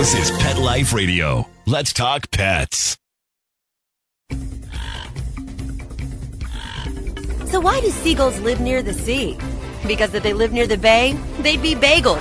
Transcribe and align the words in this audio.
This 0.00 0.30
is 0.30 0.38
Pet 0.38 0.56
Life 0.56 0.94
Radio. 0.94 1.46
Let's 1.66 1.92
talk 1.92 2.30
pets. 2.30 2.96
So 7.44 7.60
why 7.60 7.82
do 7.82 7.90
seagulls 7.90 8.40
live 8.40 8.62
near 8.62 8.82
the 8.82 8.94
sea? 8.94 9.36
Because 9.86 10.14
if 10.14 10.22
they 10.22 10.32
lived 10.32 10.54
near 10.54 10.66
the 10.66 10.78
bay, 10.78 11.18
they'd 11.40 11.60
be 11.60 11.74
bagels. 11.74 12.16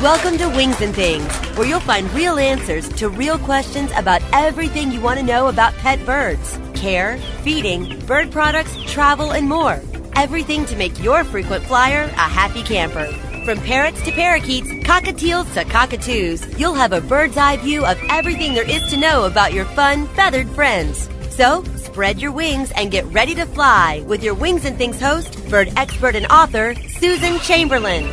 Welcome 0.00 0.38
to 0.38 0.46
Wings 0.50 0.80
and 0.80 0.94
Things, 0.94 1.34
where 1.56 1.66
you'll 1.66 1.80
find 1.80 2.08
real 2.14 2.38
answers 2.38 2.88
to 2.90 3.08
real 3.08 3.36
questions 3.36 3.90
about 3.96 4.22
everything 4.32 4.92
you 4.92 5.00
want 5.00 5.18
to 5.18 5.26
know 5.26 5.48
about 5.48 5.74
pet 5.78 6.06
birds 6.06 6.56
care, 6.74 7.18
feeding, 7.42 7.98
bird 8.06 8.30
products, 8.30 8.80
travel, 8.84 9.32
and 9.32 9.48
more. 9.48 9.82
Everything 10.14 10.64
to 10.66 10.76
make 10.76 11.02
your 11.02 11.24
frequent 11.24 11.64
flyer 11.64 12.04
a 12.04 12.28
happy 12.28 12.62
camper. 12.62 13.12
From 13.44 13.58
parrots 13.58 14.00
to 14.02 14.12
parakeets, 14.12 14.68
cockatiels 14.84 15.52
to 15.54 15.64
cockatoos, 15.64 16.46
you'll 16.60 16.74
have 16.74 16.92
a 16.92 17.00
bird's 17.00 17.36
eye 17.36 17.56
view 17.56 17.84
of 17.84 17.98
everything 18.08 18.54
there 18.54 18.70
is 18.70 18.88
to 18.90 18.96
know 18.96 19.24
about 19.24 19.52
your 19.52 19.64
fun, 19.64 20.06
feathered 20.14 20.48
friends. 20.50 21.08
So, 21.30 21.64
spread 21.74 22.22
your 22.22 22.30
wings 22.30 22.70
and 22.76 22.92
get 22.92 23.04
ready 23.06 23.34
to 23.34 23.44
fly 23.46 24.04
with 24.06 24.22
your 24.22 24.34
Wings 24.34 24.64
and 24.64 24.78
Things 24.78 25.00
host, 25.00 25.44
bird 25.50 25.72
expert 25.76 26.14
and 26.14 26.26
author, 26.26 26.76
Susan 27.00 27.40
Chamberlain. 27.40 28.04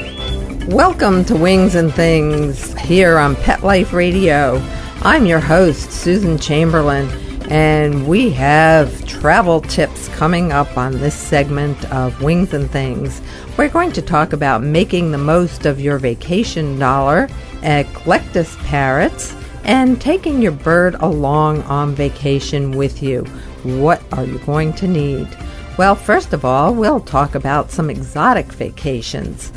Welcome 0.68 1.24
to 1.26 1.36
Wings 1.36 1.76
and 1.76 1.94
Things 1.94 2.74
here 2.80 3.20
on 3.20 3.36
Pet 3.36 3.62
Life 3.62 3.94
Radio. 3.94 4.60
I'm 5.04 5.28
your 5.28 5.42
host, 5.42 5.92
Susan 5.92 6.40
Chamberlain, 6.40 7.08
and 7.52 8.08
we 8.08 8.32
have 8.32 9.06
travel 9.06 9.62
tips 9.62 10.08
coming 10.10 10.52
up 10.52 10.76
on 10.76 10.94
this 10.94 11.14
segment 11.14 11.86
of 11.92 12.20
Wings 12.24 12.52
and 12.52 12.70
Things. 12.72 13.22
We're 13.60 13.68
going 13.68 13.92
to 13.92 14.02
talk 14.02 14.32
about 14.32 14.64
making 14.64 15.12
the 15.12 15.18
most 15.18 15.66
of 15.66 15.82
your 15.82 15.98
vacation 15.98 16.80
dollar, 16.80 17.28
eclectus 17.62 18.56
parrots, 18.64 19.36
and 19.66 20.00
taking 20.00 20.42
your 20.42 20.54
bird 20.54 20.96
along 21.02 21.64
on 21.64 21.94
vacation 21.94 22.72
with 22.72 23.04
you. 23.04 23.26
What 23.64 24.02
are 24.14 24.24
you 24.24 24.40
going 24.46 24.72
to 24.76 24.88
need? 24.88 25.28
Well, 25.78 25.94
first 25.94 26.32
of 26.32 26.46
all, 26.46 26.74
we'll 26.74 27.02
talk 27.02 27.36
about 27.36 27.70
some 27.70 27.90
exotic 27.90 28.46
vacations. 28.46 29.50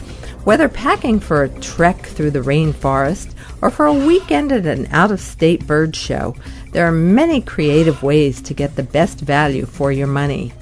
Whether 0.43 0.69
packing 0.69 1.21
for 1.21 1.45
a 1.45 1.61
trek 1.61 2.05
through 2.05 2.33
the 2.33 2.41
rainforest 2.41 3.37
or 3.61 3.71
for 3.71 3.87
a 3.87 3.95
weekend 3.95 4.51
at 4.51 4.67
an 4.67 4.87
out 4.87 5.13
of 5.13 5.21
state 5.21 5.65
bird 5.65 5.95
show, 5.95 6.35
there 6.73 6.89
are 6.89 6.91
many 6.91 7.41
creative 7.41 8.03
ways 8.03 8.43
to 8.43 8.53
get 8.53 8.75
the 8.75 8.83
best 8.83 9.21
value 9.21 9.65
for 9.65 9.93
your 9.93 10.09
money. 10.09 10.53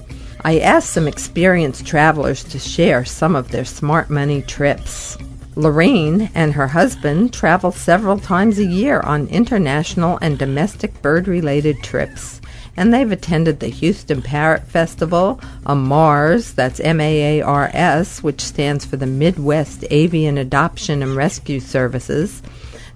I 0.43 0.59
asked 0.59 0.91
some 0.91 1.07
experienced 1.07 1.85
travelers 1.85 2.43
to 2.45 2.59
share 2.59 3.05
some 3.05 3.35
of 3.35 3.49
their 3.49 3.65
smart 3.65 4.09
money 4.09 4.41
trips. 4.41 5.17
Lorraine 5.55 6.29
and 6.33 6.53
her 6.53 6.67
husband 6.67 7.33
travel 7.33 7.71
several 7.71 8.17
times 8.17 8.57
a 8.57 8.65
year 8.65 9.01
on 9.01 9.27
international 9.27 10.17
and 10.21 10.39
domestic 10.39 11.01
bird 11.01 11.27
related 11.27 11.83
trips 11.83 12.41
and 12.77 12.93
they've 12.93 13.11
attended 13.11 13.59
the 13.59 13.67
Houston 13.67 14.21
Parrot 14.21 14.63
Festival, 14.63 15.39
MAARS, 15.65 16.53
that's 16.53 16.79
M 16.79 17.01
A 17.01 17.39
A 17.39 17.41
R 17.43 17.69
S, 17.73 18.23
which 18.23 18.41
stands 18.41 18.85
for 18.85 18.97
the 18.97 19.05
Midwest 19.05 19.83
Avian 19.91 20.37
Adoption 20.37 21.03
and 21.03 21.15
Rescue 21.15 21.59
Services. 21.59 22.41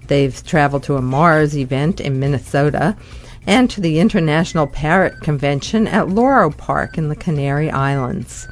They've 0.06 0.44
traveled 0.44 0.84
to 0.84 0.96
a 0.96 1.02
MARS 1.02 1.56
event 1.56 2.00
in 2.00 2.18
Minnesota 2.18 2.96
and 3.46 3.70
to 3.70 3.80
the 3.80 4.00
International 4.00 4.66
Parrot 4.66 5.20
Convention 5.20 5.86
at 5.86 6.08
Loro 6.08 6.50
Park 6.50 6.98
in 6.98 7.08
the 7.08 7.16
Canary 7.16 7.70
Islands. 7.70 8.48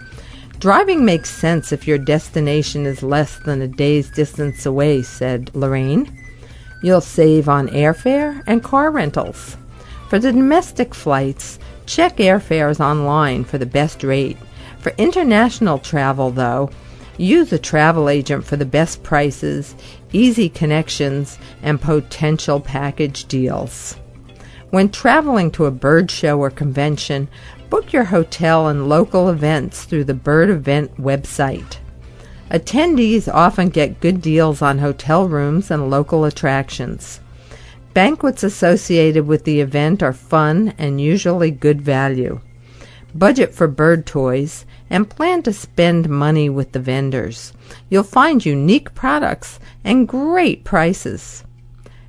Driving 0.60 1.04
makes 1.04 1.30
sense 1.30 1.72
if 1.72 1.86
your 1.86 1.98
destination 1.98 2.86
is 2.86 3.02
less 3.02 3.38
than 3.40 3.60
a 3.60 3.68
day's 3.68 4.08
distance 4.10 4.64
away, 4.64 5.02
said 5.02 5.50
Lorraine. 5.54 6.10
You'll 6.82 7.00
save 7.00 7.48
on 7.48 7.68
airfare 7.68 8.42
and 8.46 8.62
car 8.62 8.90
rentals. 8.90 9.56
For 10.08 10.18
the 10.18 10.32
domestic 10.32 10.94
flights, 10.94 11.58
check 11.86 12.16
airfares 12.18 12.80
online 12.80 13.44
for 13.44 13.58
the 13.58 13.66
best 13.66 14.04
rate. 14.04 14.38
For 14.78 14.92
international 14.96 15.78
travel, 15.78 16.30
though, 16.30 16.70
use 17.18 17.52
a 17.52 17.58
travel 17.58 18.08
agent 18.08 18.44
for 18.44 18.56
the 18.56 18.64
best 18.64 19.02
prices, 19.02 19.74
easy 20.12 20.48
connections, 20.48 21.38
and 21.62 21.80
potential 21.80 22.60
package 22.60 23.24
deals. 23.24 23.96
When 24.74 24.88
traveling 24.88 25.52
to 25.52 25.66
a 25.66 25.70
bird 25.70 26.10
show 26.10 26.40
or 26.40 26.50
convention, 26.50 27.28
book 27.70 27.92
your 27.92 28.02
hotel 28.02 28.66
and 28.66 28.88
local 28.88 29.28
events 29.28 29.84
through 29.84 30.02
the 30.02 30.14
Bird 30.14 30.50
Event 30.50 31.00
website. 31.00 31.76
Attendees 32.50 33.32
often 33.32 33.68
get 33.68 34.00
good 34.00 34.20
deals 34.20 34.62
on 34.62 34.78
hotel 34.78 35.28
rooms 35.28 35.70
and 35.70 35.90
local 35.90 36.24
attractions. 36.24 37.20
Banquets 37.92 38.42
associated 38.42 39.28
with 39.28 39.44
the 39.44 39.60
event 39.60 40.02
are 40.02 40.12
fun 40.12 40.74
and 40.76 41.00
usually 41.00 41.52
good 41.52 41.80
value. 41.80 42.40
Budget 43.14 43.54
for 43.54 43.68
bird 43.68 44.06
toys 44.06 44.66
and 44.90 45.08
plan 45.08 45.44
to 45.44 45.52
spend 45.52 46.08
money 46.08 46.48
with 46.48 46.72
the 46.72 46.80
vendors. 46.80 47.52
You'll 47.90 48.02
find 48.02 48.44
unique 48.44 48.92
products 48.92 49.60
and 49.84 50.08
great 50.08 50.64
prices. 50.64 51.44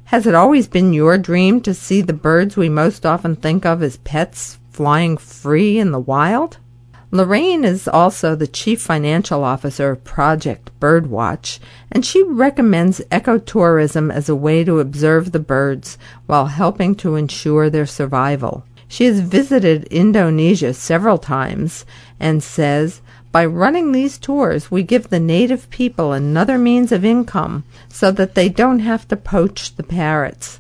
Has 0.10 0.28
it 0.28 0.36
always 0.36 0.68
been 0.68 0.94
your 0.94 1.18
dream 1.18 1.62
to 1.62 1.74
see 1.74 2.00
the 2.00 2.14
birds 2.14 2.56
we 2.56 2.70
most 2.70 3.08
often 3.08 3.36
think 3.36 3.66
of 3.66 3.82
as 3.82 3.98
pets 3.98 4.60
flying 4.70 5.18
free 5.18 5.80
in 5.80 5.92
the 5.92 6.00
wild? 6.00 6.60
Lorraine 7.10 7.66
is 7.66 7.88
also 7.88 8.36
the 8.36 8.46
chief 8.46 8.80
financial 8.80 9.44
officer 9.44 9.90
of 9.90 10.04
Project 10.04 10.70
Birdwatch, 10.80 11.58
and 11.92 12.06
she 12.06 12.22
recommends 12.22 13.02
ecotourism 13.12 14.14
as 14.14 14.30
a 14.30 14.36
way 14.36 14.64
to 14.64 14.80
observe 14.80 15.32
the 15.32 15.40
birds 15.40 15.98
while 16.28 16.46
helping 16.46 16.94
to 16.98 17.16
ensure 17.16 17.72
their 17.72 17.88
survival. 17.88 18.64
She 18.88 19.06
has 19.06 19.22
visited 19.22 19.86
Indonesia 19.86 20.76
several 20.76 21.18
times 21.18 21.84
and 22.20 22.44
says, 22.44 23.02
by 23.36 23.46
running 23.46 23.92
these 23.92 24.18
tours, 24.18 24.72
we 24.72 24.82
give 24.82 25.10
the 25.10 25.20
native 25.20 25.70
people 25.70 26.14
another 26.14 26.58
means 26.58 26.94
of 26.94 27.04
income 27.04 27.66
so 27.90 28.10
that 28.10 28.34
they 28.34 28.48
don't 28.48 28.80
have 28.80 29.06
to 29.06 29.18
poach 29.18 29.76
the 29.76 29.84
parrots. 29.84 30.58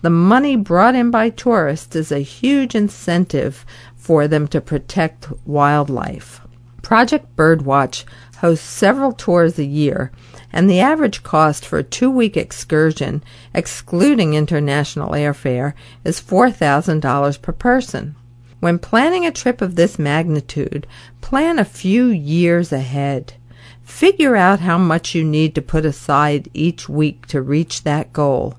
The 0.00 0.08
money 0.08 0.56
brought 0.56 0.94
in 0.94 1.10
by 1.10 1.28
tourists 1.28 1.94
is 1.94 2.10
a 2.10 2.20
huge 2.20 2.74
incentive 2.74 3.66
for 3.94 4.26
them 4.26 4.48
to 4.48 4.62
protect 4.62 5.28
wildlife. 5.46 6.40
Project 6.80 7.36
Birdwatch 7.36 8.04
hosts 8.38 8.66
several 8.66 9.12
tours 9.12 9.58
a 9.58 9.66
year, 9.66 10.10
and 10.50 10.70
the 10.70 10.80
average 10.80 11.22
cost 11.24 11.66
for 11.66 11.78
a 11.78 11.82
two 11.82 12.10
week 12.10 12.38
excursion, 12.38 13.22
excluding 13.52 14.32
international 14.32 15.10
airfare, 15.10 15.74
is 16.04 16.22
$4,000 16.22 17.42
per 17.42 17.52
person. 17.52 18.16
When 18.64 18.78
planning 18.78 19.26
a 19.26 19.30
trip 19.30 19.60
of 19.60 19.74
this 19.74 19.98
magnitude, 19.98 20.86
plan 21.20 21.58
a 21.58 21.66
few 21.66 22.06
years 22.06 22.72
ahead. 22.72 23.34
Figure 23.82 24.36
out 24.36 24.60
how 24.60 24.78
much 24.78 25.14
you 25.14 25.22
need 25.22 25.54
to 25.56 25.60
put 25.60 25.84
aside 25.84 26.48
each 26.54 26.88
week 26.88 27.26
to 27.26 27.42
reach 27.42 27.82
that 27.82 28.14
goal. 28.14 28.54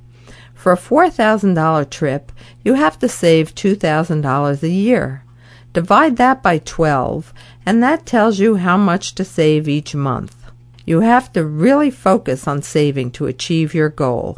For 0.54 0.72
a 0.72 0.78
$4,000 0.78 1.90
trip, 1.90 2.32
you 2.64 2.76
have 2.76 3.00
to 3.00 3.10
save 3.10 3.56
$2,000 3.56 4.62
a 4.62 4.70
year. 4.70 5.24
Divide 5.74 6.18
that 6.18 6.44
by 6.44 6.60
12, 6.60 7.34
and 7.66 7.82
that 7.82 8.06
tells 8.06 8.38
you 8.38 8.58
how 8.58 8.78
much 8.78 9.16
to 9.16 9.26
save 9.26 9.68
each 9.68 9.96
month. 9.96 10.36
You 10.86 11.00
have 11.00 11.34
to 11.34 11.44
really 11.44 11.90
focus 11.90 12.48
on 12.48 12.62
saving 12.62 13.10
to 13.14 13.26
achieve 13.26 13.74
your 13.74 13.90
goal, 13.90 14.38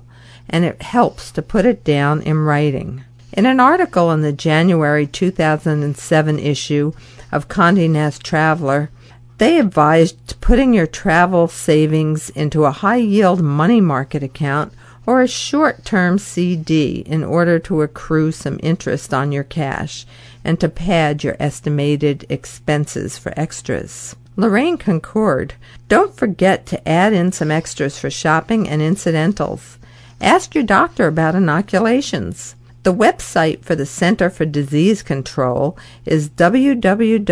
and 0.49 0.63
it 0.63 0.81
helps 0.81 1.29
to 1.31 1.41
put 1.41 1.65
it 1.65 1.83
down 1.83 2.21
in 2.21 2.37
writing. 2.37 3.03
In 3.37 3.45
an 3.45 3.59
article 3.59 4.11
in 4.11 4.23
the 4.23 4.33
January 4.33 5.05
2007 5.05 6.39
issue 6.39 6.91
of 7.31 7.47
Condé 7.47 7.87
Nast 7.87 8.23
Traveler, 8.23 8.89
they 9.37 9.59
advised 9.59 10.41
putting 10.41 10.73
your 10.73 10.87
travel 10.87 11.47
savings 11.47 12.31
into 12.31 12.65
a 12.65 12.71
high 12.71 12.95
yield 12.95 13.43
money 13.43 13.79
market 13.79 14.23
account 14.23 14.73
or 15.05 15.21
a 15.21 15.27
short 15.27 15.85
term 15.85 16.17
CD 16.17 17.03
in 17.05 17.23
order 17.23 17.59
to 17.59 17.83
accrue 17.83 18.31
some 18.31 18.59
interest 18.63 19.13
on 19.13 19.31
your 19.31 19.43
cash 19.43 20.07
and 20.43 20.59
to 20.59 20.67
pad 20.67 21.23
your 21.23 21.37
estimated 21.39 22.25
expenses 22.29 23.19
for 23.19 23.35
extras. 23.37 24.15
Lorraine 24.35 24.79
concurred. 24.79 25.53
Don't 25.87 26.17
forget 26.17 26.65
to 26.65 26.89
add 26.89 27.13
in 27.13 27.31
some 27.31 27.51
extras 27.51 27.99
for 27.99 28.09
shopping 28.09 28.67
and 28.67 28.81
incidentals. 28.81 29.77
Ask 30.19 30.55
your 30.55 30.63
doctor 30.63 31.05
about 31.05 31.35
inoculations. 31.35 32.55
The 32.83 32.93
website 32.93 33.63
for 33.63 33.75
the 33.75 33.85
Center 33.85 34.29
for 34.29 34.45
Disease 34.45 35.03
Control 35.03 35.77
is 36.05 36.29
www.cdc.gov 36.29 37.23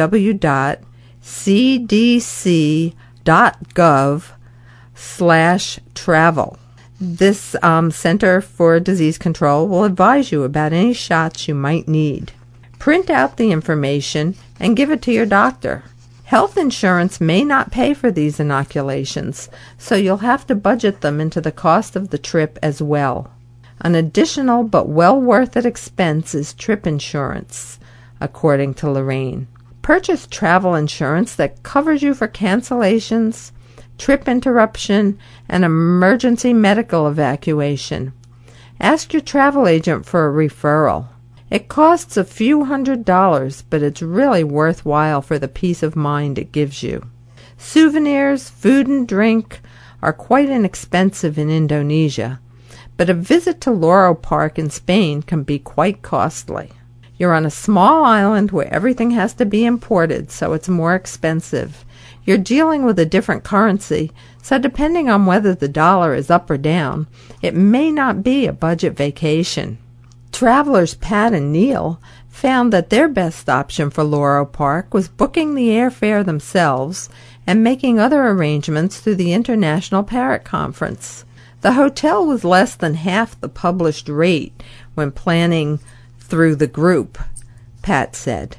slash 4.96 5.80
travel. 5.94 6.58
This 7.00 7.56
um, 7.62 7.92
Center 7.92 8.42
for 8.42 8.80
Disease 8.80 9.18
Control 9.18 9.68
will 9.68 9.84
advise 9.84 10.32
you 10.32 10.44
about 10.44 10.74
any 10.74 10.94
shots 10.94 11.48
you 11.48 11.56
might 11.56 11.88
need. 11.88 12.32
Print 12.80 13.10
out 13.10 13.38
the 13.38 13.52
information 13.52 14.36
and 14.60 14.78
give 14.78 14.92
it 14.92 15.02
to 15.04 15.12
your 15.12 15.26
doctor. 15.26 15.84
Health 16.26 16.58
insurance 16.58 17.22
may 17.22 17.44
not 17.44 17.72
pay 17.72 17.94
for 17.94 18.12
these 18.12 18.40
inoculations, 18.40 19.50
so 19.78 19.96
you'll 19.96 20.18
have 20.18 20.48
to 20.48 20.56
budget 20.56 21.02
them 21.02 21.22
into 21.22 21.40
the 21.40 21.52
cost 21.52 21.96
of 21.96 22.10
the 22.10 22.18
trip 22.18 22.58
as 22.64 22.82
well. 22.82 23.32
An 23.82 23.94
additional 23.94 24.64
but 24.64 24.88
well 24.88 25.20
worth 25.20 25.58
it 25.58 25.66
expense 25.66 26.34
is 26.34 26.54
trip 26.54 26.88
insurance, 26.88 27.80
according 28.22 28.74
to 28.76 28.90
Lorraine. 28.90 29.48
Purchase 29.82 30.26
travel 30.26 30.74
insurance 30.74 31.36
that 31.36 31.62
covers 31.62 32.02
you 32.02 32.14
for 32.14 32.28
cancellations, 32.28 33.52
trip 33.98 34.28
interruption, 34.28 35.20
and 35.48 35.64
emergency 35.64 36.54
medical 36.54 37.08
evacuation. 37.08 38.14
Ask 38.80 39.14
your 39.14 39.22
travel 39.22 39.68
agent 39.68 40.06
for 40.06 40.28
a 40.28 40.34
referral. 40.34 41.08
It 41.50 41.68
costs 41.68 42.18
a 42.18 42.24
few 42.24 42.66
hundred 42.66 43.06
dollars, 43.06 43.62
but 43.70 43.84
it's 43.84 44.02
really 44.02 44.44
worthwhile 44.44 45.22
for 45.22 45.38
the 45.38 45.48
peace 45.48 45.84
of 45.84 45.96
mind 45.96 46.40
it 46.40 46.52
gives 46.52 46.82
you. 46.82 47.06
Souvenirs, 47.58 48.50
food, 48.50 48.88
and 48.88 49.08
drink 49.08 49.60
are 50.02 50.14
quite 50.14 50.50
inexpensive 50.50 51.38
in 51.38 51.50
Indonesia, 51.50 52.40
but 52.98 53.10
a 53.10 53.14
visit 53.14 53.62
to 53.62 53.72
Loro 53.72 54.16
Park 54.16 54.58
in 54.58 54.70
Spain 54.70 55.22
can 55.22 55.44
be 55.44 55.60
quite 55.60 56.02
costly. 56.02 56.72
You're 57.18 57.34
on 57.34 57.46
a 57.46 57.52
small 57.52 58.04
island 58.04 58.52
where 58.52 58.74
everything 58.74 59.12
has 59.12 59.34
to 59.36 59.46
be 59.46 59.66
imported, 59.66 60.32
so 60.32 60.54
it's 60.54 60.68
more 60.68 60.96
expensive. 60.96 61.86
You're 62.26 62.38
dealing 62.38 62.84
with 62.84 63.00
a 63.00 63.06
different 63.06 63.44
currency, 63.44 64.12
so 64.42 64.58
depending 64.58 65.10
on 65.10 65.26
whether 65.26 65.56
the 65.56 65.68
dollar 65.68 66.14
is 66.14 66.30
up 66.30 66.50
or 66.50 66.58
down, 66.58 67.08
it 67.42 67.54
may 67.54 67.92
not 67.92 68.24
be 68.24 68.48
a 68.48 68.54
budget 68.54 68.98
vacation. 68.98 69.78
Travelers 70.32 70.96
Pat 70.96 71.34
and 71.34 71.54
Neil 71.54 72.02
found 72.28 72.74
that 72.74 72.90
their 72.90 73.08
best 73.08 73.48
option 73.48 73.90
for 73.90 74.04
Loro 74.04 74.46
Park 74.46 74.94
was 74.94 75.08
booking 75.08 75.56
the 75.56 75.70
airfare 75.70 76.26
themselves 76.26 77.10
and 77.48 77.64
making 77.64 77.98
other 77.98 78.26
arrangements 78.26 79.00
through 79.00 79.16
the 79.16 79.32
International 79.32 80.04
Parrot 80.04 80.44
Conference. 80.44 81.24
The 81.66 81.74
hotel 81.74 82.24
was 82.24 82.44
less 82.44 82.76
than 82.76 82.94
half 82.94 83.42
the 83.42 83.50
published 83.50 84.08
rate 84.08 84.62
when 84.94 85.10
planning 85.10 85.80
through 86.20 86.58
the 86.58 86.68
group, 86.68 87.18
Pat 87.82 88.16
said. 88.16 88.58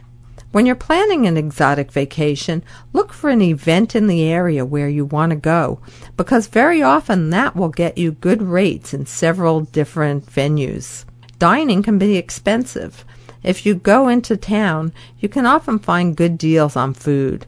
When 0.51 0.67
you're 0.67 0.75
planning 0.75 1.25
an 1.25 1.37
exotic 1.37 1.93
vacation, 1.93 2.65
look 2.93 3.13
for 3.13 3.31
an 3.31 3.43
event 3.43 3.95
in 3.95 4.09
the 4.09 4.25
area 4.25 4.65
where 4.65 4.89
you 4.89 5.05
want 5.05 5.31
to 5.31 5.37
go, 5.37 5.79
because 6.17 6.49
very 6.49 6.83
often 6.83 7.31
that 7.31 7.55
will 7.55 7.69
get 7.69 7.97
you 7.97 8.11
good 8.11 8.43
rates 8.43 8.93
in 8.93 9.07
several 9.07 9.61
different 9.61 10.27
venues. 10.27 11.05
Dining 11.39 11.85
can 11.85 11.99
be 11.99 12.17
expensive. 12.17 13.05
If 13.45 13.65
you 13.65 13.77
go 13.77 14.09
into 14.09 14.37
town, 14.37 14.93
you 15.21 15.29
can 15.29 15.47
often 15.47 15.79
find 15.79 16.17
good 16.17 16.37
deals 16.39 16.75
on 16.75 16.93
food. 16.93 17.47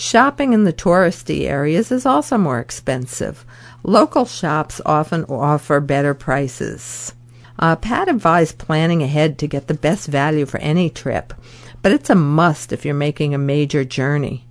Shopping 0.00 0.52
in 0.52 0.62
the 0.62 0.72
touristy 0.72 1.48
areas 1.48 1.90
is 1.90 2.06
also 2.06 2.38
more 2.38 2.60
expensive. 2.60 3.44
Local 3.82 4.26
shops 4.26 4.80
often 4.86 5.24
offer 5.24 5.80
better 5.80 6.14
prices. 6.14 7.16
Uh, 7.58 7.74
Pat 7.74 8.08
advised 8.08 8.58
planning 8.58 9.02
ahead 9.02 9.38
to 9.38 9.48
get 9.48 9.66
the 9.66 9.74
best 9.74 10.06
value 10.06 10.46
for 10.46 10.60
any 10.60 10.88
trip, 10.88 11.34
but 11.82 11.90
it's 11.90 12.10
a 12.10 12.14
must 12.14 12.72
if 12.72 12.84
you're 12.84 12.94
making 12.94 13.34
a 13.34 13.38
major 13.38 13.84
journey. 13.84 14.46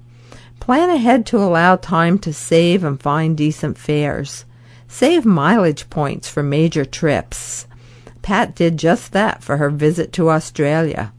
Plan 0.59 0.89
ahead 0.89 1.25
to 1.27 1.37
allow 1.37 1.77
time 1.77 2.19
to 2.19 2.33
save 2.33 2.83
and 2.83 3.01
find 3.01 3.37
decent 3.37 3.77
fares. 3.77 4.43
Save 4.89 5.23
mileage 5.23 5.89
points 5.89 6.27
for 6.27 6.43
major 6.43 6.83
trips. 6.83 7.67
Pat 8.21 8.53
did 8.53 8.75
just 8.75 9.13
that 9.13 9.41
for 9.41 9.55
her 9.55 9.69
visit 9.69 10.11
to 10.11 10.29
Australia. 10.29 11.13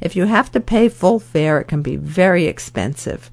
If 0.00 0.14
you 0.14 0.26
have 0.26 0.52
to 0.52 0.60
pay 0.60 0.88
full 0.88 1.18
fare, 1.18 1.58
it 1.58 1.66
can 1.66 1.82
be 1.82 1.96
very 1.96 2.46
expensive. 2.46 3.28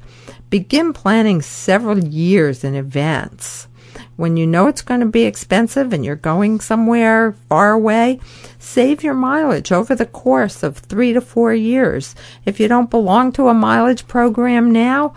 Begin 0.50 0.94
planning 0.94 1.44
several 1.44 2.00
years 2.00 2.64
in 2.64 2.74
advance. 2.74 3.68
When 4.16 4.36
you 4.36 4.48
know 4.48 4.68
it's 4.68 4.82
going 4.82 5.00
to 5.02 5.06
be 5.06 5.24
expensive 5.24 5.94
and 5.94 6.04
you're 6.04 6.16
going 6.16 6.60
somewhere 6.60 7.34
far 7.48 7.72
away, 7.72 8.20
save 8.58 9.04
your 9.04 9.14
mileage 9.14 9.72
over 9.72 9.94
the 9.94 10.08
course 10.08 10.64
of 10.64 10.78
three 10.78 11.14
to 11.14 11.22
four 11.22 11.54
years. 11.54 12.16
If 12.46 12.60
you 12.60 12.68
don't 12.68 12.90
belong 12.90 13.32
to 13.34 13.48
a 13.48 13.54
mileage 13.54 14.08
program 14.08 14.72
now, 14.72 15.14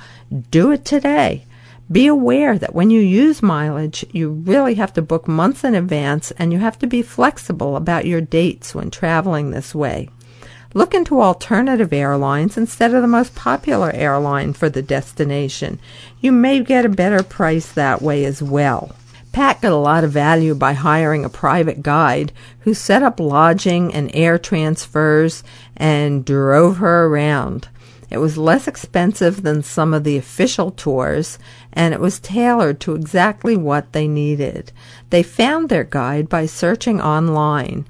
do 0.51 0.71
it 0.71 0.85
today. 0.85 1.47
Be 1.91 2.07
aware 2.07 2.59
that 2.59 2.75
when 2.75 2.91
you 2.91 3.01
use 3.01 3.43
mileage, 3.43 4.05
you 4.13 4.31
really 4.31 4.75
have 4.75 4.93
to 4.95 5.03
book 5.03 5.27
months 5.27 5.65
in 5.65 5.75
advance 5.75 6.31
and 6.33 6.53
you 6.53 6.59
have 6.59 6.79
to 6.81 6.87
be 6.87 7.03
flexible 7.03 7.75
about 7.75 8.07
your 8.07 8.21
dates 8.21 8.75
when 8.75 8.91
traveling 8.91 9.51
this 9.51 9.75
way. 9.75 10.11
Look 10.75 10.95
into 10.95 11.21
alternative 11.21 11.93
airlines 11.93 12.57
instead 12.57 12.95
of 12.95 13.03
the 13.03 13.09
most 13.09 13.35
popular 13.35 13.91
airline 13.93 14.55
for 14.55 14.71
the 14.71 14.83
destination. 14.83 15.79
You 16.21 16.33
may 16.33 16.61
get 16.61 16.87
a 16.87 16.89
better 16.89 17.23
price 17.23 17.71
that 17.73 18.01
way 18.01 18.25
as 18.25 18.43
well. 18.43 18.95
Pat 19.33 19.61
got 19.63 19.73
a 19.73 19.77
lot 19.77 20.05
of 20.05 20.13
value 20.13 20.55
by 20.55 20.75
hiring 20.75 21.25
a 21.25 21.31
private 21.31 21.83
guide 21.83 22.33
who 22.61 22.75
set 22.75 23.03
up 23.03 23.19
lodging 23.19 23.93
and 23.93 24.11
air 24.15 24.39
transfers 24.39 25.43
and 25.77 26.25
drove 26.25 26.79
her 26.79 27.07
around. 27.07 27.69
It 28.11 28.19
was 28.19 28.37
less 28.37 28.69
expensive 28.69 29.43
than 29.43 29.63
some 29.63 29.95
of 29.95 30.05
the 30.05 30.19
official 30.19 30.71
tours, 30.71 31.39
and 31.73 31.95
it 31.95 32.01
was 32.01 32.21
tailored 32.21 32.79
to 32.81 32.95
exactly 32.95 33.57
what 33.57 33.95
they 33.95 34.07
needed. 34.07 34.71
They 35.09 35.23
found 35.23 35.71
their 35.71 35.85
guide 35.85 36.29
by 36.29 36.45
searching 36.45 37.01
online. 37.01 37.87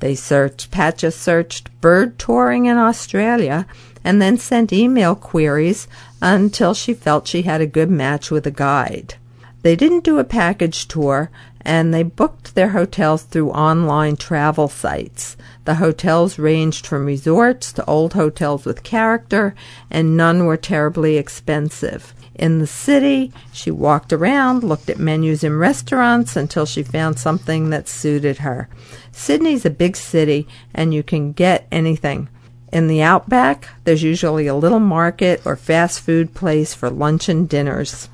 They 0.00 0.14
searched, 0.14 0.70
Pat 0.70 0.98
just 0.98 1.20
searched 1.20 1.70
bird 1.80 2.18
touring 2.18 2.66
in 2.66 2.76
Australia 2.76 3.66
and 4.02 4.20
then 4.20 4.38
sent 4.38 4.72
email 4.72 5.14
queries 5.14 5.86
until 6.20 6.74
she 6.74 6.94
felt 6.94 7.28
she 7.28 7.42
had 7.42 7.60
a 7.60 7.66
good 7.66 7.90
match 7.90 8.30
with 8.30 8.46
a 8.46 8.50
guide. 8.50 9.14
They 9.62 9.76
didn't 9.76 10.04
do 10.04 10.18
a 10.18 10.24
package 10.24 10.88
tour 10.88 11.30
and 11.62 11.92
they 11.92 12.02
booked 12.02 12.54
their 12.54 12.70
hotels 12.70 13.22
through 13.22 13.50
online 13.50 14.16
travel 14.16 14.68
sites. 14.68 15.36
The 15.66 15.74
hotels 15.74 16.38
ranged 16.38 16.86
from 16.86 17.04
resorts 17.04 17.72
to 17.74 17.84
old 17.84 18.14
hotels 18.14 18.64
with 18.64 18.82
character, 18.82 19.54
and 19.90 20.16
none 20.16 20.46
were 20.46 20.56
terribly 20.56 21.18
expensive. 21.18 22.14
In 22.40 22.58
the 22.58 22.66
city, 22.66 23.34
she 23.52 23.70
walked 23.70 24.14
around, 24.14 24.64
looked 24.64 24.88
at 24.88 24.98
menus 24.98 25.44
in 25.44 25.58
restaurants 25.58 26.36
until 26.36 26.64
she 26.64 26.82
found 26.82 27.18
something 27.18 27.68
that 27.68 27.86
suited 27.86 28.38
her. 28.38 28.66
Sydney's 29.12 29.66
a 29.66 29.70
big 29.70 29.94
city, 29.94 30.48
and 30.72 30.94
you 30.94 31.02
can 31.02 31.32
get 31.32 31.68
anything. 31.70 32.30
In 32.72 32.88
the 32.88 33.02
outback, 33.02 33.68
there's 33.84 34.02
usually 34.02 34.46
a 34.46 34.54
little 34.54 34.80
market 34.80 35.42
or 35.44 35.54
fast 35.54 36.00
food 36.00 36.32
place 36.32 36.72
for 36.72 36.88
lunch 36.88 37.28
and 37.28 37.46
dinners, 37.46 38.08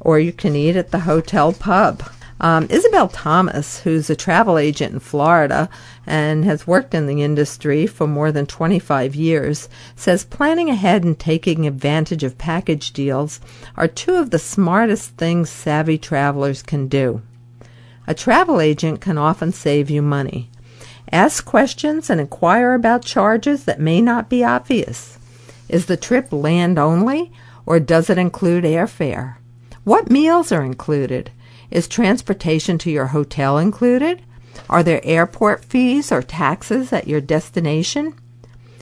or 0.00 0.18
you 0.18 0.32
can 0.32 0.56
eat 0.56 0.74
at 0.74 0.90
the 0.90 1.00
hotel 1.00 1.52
pub. 1.52 2.02
Um, 2.42 2.68
Isabel 2.70 3.08
Thomas, 3.08 3.80
who's 3.80 4.08
a 4.08 4.16
travel 4.16 4.56
agent 4.56 4.94
in 4.94 5.00
Florida 5.00 5.68
and 6.06 6.42
has 6.46 6.66
worked 6.66 6.94
in 6.94 7.06
the 7.06 7.22
industry 7.22 7.86
for 7.86 8.06
more 8.06 8.32
than 8.32 8.46
25 8.46 9.14
years, 9.14 9.68
says 9.94 10.24
planning 10.24 10.70
ahead 10.70 11.04
and 11.04 11.18
taking 11.18 11.66
advantage 11.66 12.24
of 12.24 12.38
package 12.38 12.94
deals 12.94 13.40
are 13.76 13.86
two 13.86 14.14
of 14.14 14.30
the 14.30 14.38
smartest 14.38 15.10
things 15.18 15.50
savvy 15.50 15.98
travelers 15.98 16.62
can 16.62 16.88
do. 16.88 17.20
A 18.06 18.14
travel 18.14 18.58
agent 18.58 19.02
can 19.02 19.18
often 19.18 19.52
save 19.52 19.90
you 19.90 20.00
money. 20.00 20.50
Ask 21.12 21.44
questions 21.44 22.08
and 22.08 22.22
inquire 22.22 22.72
about 22.72 23.04
charges 23.04 23.64
that 23.64 23.80
may 23.80 24.00
not 24.00 24.30
be 24.30 24.42
obvious. 24.42 25.18
Is 25.68 25.86
the 25.86 25.96
trip 25.98 26.32
land 26.32 26.78
only, 26.78 27.32
or 27.66 27.78
does 27.78 28.08
it 28.08 28.16
include 28.16 28.64
airfare? 28.64 29.36
What 29.84 30.10
meals 30.10 30.50
are 30.52 30.62
included? 30.62 31.30
Is 31.70 31.86
transportation 31.86 32.78
to 32.78 32.90
your 32.90 33.06
hotel 33.06 33.58
included? 33.58 34.22
Are 34.68 34.82
there 34.82 35.00
airport 35.04 35.64
fees 35.64 36.10
or 36.10 36.22
taxes 36.22 36.92
at 36.92 37.06
your 37.06 37.20
destination? 37.20 38.14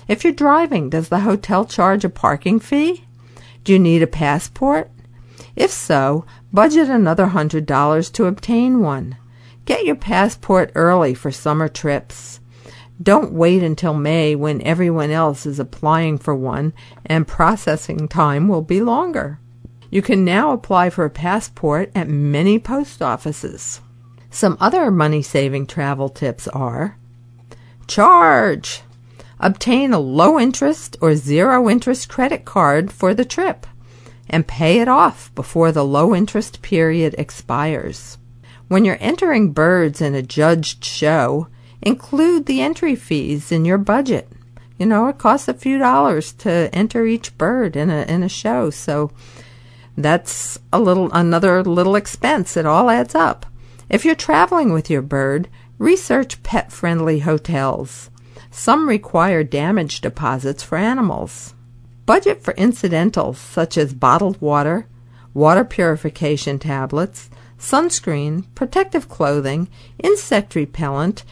If 0.06 0.24
you're 0.24 0.32
driving, 0.32 0.88
does 0.88 1.08
the 1.10 1.20
hotel 1.20 1.66
charge 1.66 2.04
a 2.04 2.08
parking 2.08 2.60
fee? 2.60 3.04
Do 3.62 3.72
you 3.72 3.78
need 3.78 4.02
a 4.02 4.06
passport? 4.06 4.90
If 5.54 5.70
so, 5.70 6.24
budget 6.52 6.88
another 6.88 7.26
hundred 7.26 7.66
dollars 7.66 8.10
to 8.10 8.26
obtain 8.26 8.80
one. 8.80 9.16
Get 9.66 9.84
your 9.84 9.96
passport 9.96 10.72
early 10.74 11.12
for 11.12 11.30
summer 11.30 11.68
trips. 11.68 12.40
Don't 13.02 13.32
wait 13.32 13.62
until 13.62 13.92
May 13.92 14.34
when 14.34 14.62
everyone 14.62 15.10
else 15.10 15.44
is 15.44 15.60
applying 15.60 16.16
for 16.16 16.34
one 16.34 16.72
and 17.04 17.28
processing 17.28 18.08
time 18.08 18.48
will 18.48 18.62
be 18.62 18.80
longer. 18.80 19.38
You 19.90 20.02
can 20.02 20.24
now 20.24 20.52
apply 20.52 20.90
for 20.90 21.04
a 21.04 21.10
passport 21.10 21.90
at 21.94 22.08
many 22.08 22.58
post 22.58 23.00
offices. 23.00 23.80
Some 24.30 24.58
other 24.60 24.90
money 24.90 25.22
saving 25.22 25.66
travel 25.66 26.08
tips 26.08 26.46
are 26.48 26.98
charge. 27.86 28.82
Obtain 29.40 29.92
a 29.92 29.98
low 29.98 30.38
interest 30.38 30.96
or 31.00 31.14
zero 31.14 31.70
interest 31.70 32.08
credit 32.08 32.44
card 32.44 32.92
for 32.92 33.14
the 33.14 33.24
trip 33.24 33.66
and 34.28 34.46
pay 34.46 34.80
it 34.80 34.88
off 34.88 35.34
before 35.34 35.72
the 35.72 35.84
low 35.84 36.14
interest 36.14 36.60
period 36.60 37.14
expires. 37.16 38.18
When 38.68 38.84
you're 38.84 38.98
entering 39.00 39.52
birds 39.52 40.02
in 40.02 40.14
a 40.14 40.22
judged 40.22 40.84
show, 40.84 41.48
include 41.80 42.44
the 42.44 42.60
entry 42.60 42.94
fees 42.94 43.50
in 43.50 43.64
your 43.64 43.78
budget. 43.78 44.28
You 44.78 44.86
know, 44.86 45.08
it 45.08 45.18
costs 45.18 45.48
a 45.48 45.54
few 45.54 45.78
dollars 45.78 46.32
to 46.34 46.68
enter 46.74 47.06
each 47.06 47.36
bird 47.38 47.74
in 47.74 47.90
a 47.90 48.02
in 48.02 48.22
a 48.22 48.28
show, 48.28 48.70
so 48.70 49.10
that's 50.04 50.58
a 50.72 50.80
little 50.80 51.10
another 51.12 51.62
little 51.62 51.96
expense. 51.96 52.56
It 52.56 52.66
all 52.66 52.88
adds 52.88 53.14
up. 53.14 53.46
If 53.90 54.04
you're 54.04 54.14
traveling 54.14 54.72
with 54.72 54.88
your 54.88 55.02
bird, 55.02 55.48
research 55.78 56.42
pet-friendly 56.42 57.20
hotels. 57.20 58.10
Some 58.50 58.88
require 58.88 59.44
damage 59.44 60.00
deposits 60.00 60.62
for 60.62 60.78
animals. 60.78 61.54
Budget 62.06 62.42
for 62.42 62.54
incidentals 62.54 63.38
such 63.38 63.76
as 63.76 63.92
bottled 63.92 64.40
water, 64.40 64.86
water 65.34 65.64
purification 65.64 66.58
tablets, 66.58 67.28
sunscreen, 67.58 68.44
protective 68.54 69.08
clothing, 69.08 69.68
insect 69.98 70.54
repellent, 70.54 71.24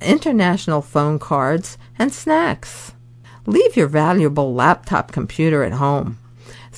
international 0.00 0.82
phone 0.82 1.18
cards, 1.18 1.76
and 1.98 2.12
snacks. 2.12 2.92
Leave 3.46 3.76
your 3.76 3.88
valuable 3.88 4.54
laptop 4.54 5.10
computer 5.10 5.64
at 5.64 5.72
home. 5.72 6.18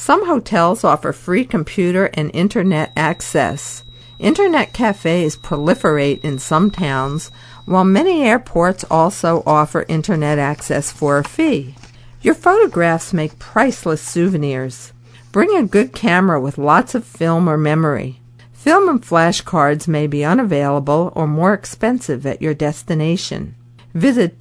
Some 0.03 0.27
hotels 0.27 0.83
offer 0.83 1.13
free 1.13 1.45
computer 1.45 2.07
and 2.15 2.29
internet 2.35 2.91
access. 2.97 3.85
Internet 4.19 4.73
cafes 4.73 5.37
proliferate 5.37 6.25
in 6.25 6.41
some 6.41 6.73
towns, 6.73 7.31
while 7.67 7.85
many 7.85 8.25
airports 8.25 8.85
also 8.91 9.45
offer 9.47 9.85
internet 9.87 10.41
access 10.41 10.91
for 10.91 11.19
a 11.19 11.25
fee. 11.25 11.77
Your 12.21 12.35
photographs 12.35 13.13
make 13.13 13.39
priceless 13.39 14.03
souvenirs. 14.03 14.93
Bring 15.31 15.55
a 15.57 15.63
good 15.63 15.93
camera 15.93 16.41
with 16.41 16.59
lots 16.59 16.97
of 16.97 17.05
film 17.05 17.49
or 17.49 17.57
memory. 17.57 18.21
Film 18.53 18.89
and 18.89 19.01
flashcards 19.01 19.87
may 19.87 20.09
be 20.09 20.25
unavailable 20.25 21.13
or 21.15 21.29
more 21.29 21.55
expensive 21.55 22.27
at 22.27 22.43
your 22.43 22.55
destination. 22.55 23.55
Visit 23.95 24.41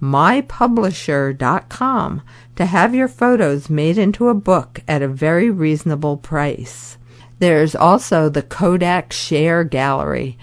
www.mypublisher.com 0.00 2.22
to 2.56 2.66
have 2.66 2.94
your 2.94 3.08
photos 3.08 3.70
made 3.70 3.98
into 3.98 4.28
a 4.28 4.34
book 4.34 4.80
at 4.86 5.02
a 5.02 5.08
very 5.08 5.50
reasonable 5.50 6.16
price. 6.16 6.96
There's 7.38 7.74
also 7.74 8.28
the 8.28 8.42
Kodak 8.42 9.12
Share 9.12 9.64
Gallery. 9.64 10.38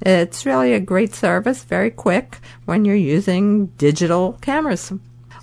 It's 0.01 0.45
really 0.45 0.73
a 0.73 0.79
great 0.79 1.15
service 1.15 1.63
very 1.63 1.89
quick 1.89 2.37
when 2.65 2.85
you're 2.85 2.95
using 2.95 3.65
digital 3.77 4.33
cameras 4.33 4.93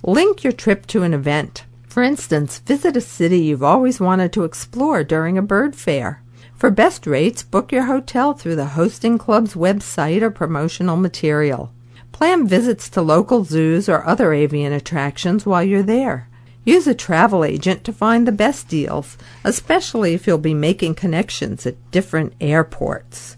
link 0.03 0.43
your 0.43 0.53
trip 0.53 0.87
to 0.87 1.03
an 1.03 1.15
event 1.15 1.65
for 1.93 2.03
instance, 2.03 2.59
visit 2.61 2.97
a 2.97 3.03
city 3.03 3.41
you've 3.41 3.63
always 3.63 4.01
wanted 4.01 4.33
to 4.33 4.45
explore 4.45 5.05
during 5.05 5.37
a 5.37 5.43
bird 5.43 5.77
fair. 5.77 6.23
For 6.55 6.71
best 6.71 7.07
rates, 7.07 7.43
book 7.43 7.71
your 7.71 7.85
hotel 7.85 8.33
through 8.33 8.57
the 8.57 8.69
hosting 8.81 9.19
club's 9.19 9.53
website 9.53 10.23
or 10.23 10.31
promotional 10.31 10.97
material. 10.97 11.71
Plan 12.11 12.49
visits 12.49 12.89
to 12.89 13.03
local 13.03 13.45
zoos 13.45 13.91
or 13.91 14.07
other 14.07 14.33
avian 14.33 14.73
attractions 14.73 15.45
while 15.45 15.63
you're 15.63 15.83
there. 15.83 16.31
Use 16.65 16.87
a 16.87 16.95
travel 16.95 17.45
agent 17.45 17.85
to 17.85 17.93
find 17.93 18.27
the 18.27 18.33
best 18.33 18.69
deals, 18.69 19.19
especially 19.45 20.15
if 20.15 20.27
you'll 20.27 20.39
be 20.39 20.55
making 20.55 20.95
connections 20.95 21.67
at 21.67 21.91
different 21.91 22.33
airports. 22.41 23.37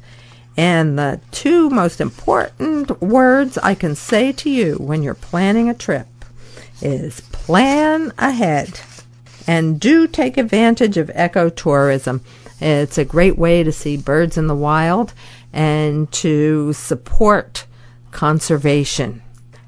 And 0.56 0.96
the 0.96 1.20
two 1.32 1.70
most 1.70 2.00
important 2.00 3.02
words 3.02 3.58
I 3.58 3.74
can 3.74 3.96
say 3.96 4.30
to 4.30 4.48
you 4.48 4.76
when 4.76 5.02
you're 5.02 5.14
planning 5.14 5.68
a 5.68 5.74
trip 5.74 6.06
is 6.84 7.20
plan 7.32 8.12
ahead 8.18 8.80
and 9.46 9.80
do 9.80 10.06
take 10.06 10.36
advantage 10.36 10.96
of 10.96 11.08
ecotourism. 11.08 12.20
It's 12.60 12.98
a 12.98 13.04
great 13.04 13.38
way 13.38 13.62
to 13.62 13.72
see 13.72 13.96
birds 13.96 14.38
in 14.38 14.46
the 14.46 14.54
wild 14.54 15.12
and 15.52 16.10
to 16.12 16.72
support 16.72 17.66
conservation. 18.10 19.22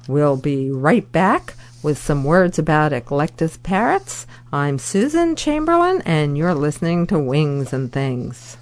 We'll 0.07 0.37
be 0.37 0.71
right 0.71 1.11
back 1.11 1.55
with 1.83 1.97
some 1.97 2.23
words 2.23 2.57
about 2.57 2.93
Eclectus 2.93 3.61
parrots. 3.61 4.25
I'm 4.51 4.79
Susan 4.79 5.35
Chamberlain, 5.35 6.01
and 6.05 6.37
you're 6.37 6.55
listening 6.55 7.07
to 7.07 7.19
Wings 7.19 7.73
and 7.73 7.91
Things. 7.91 8.57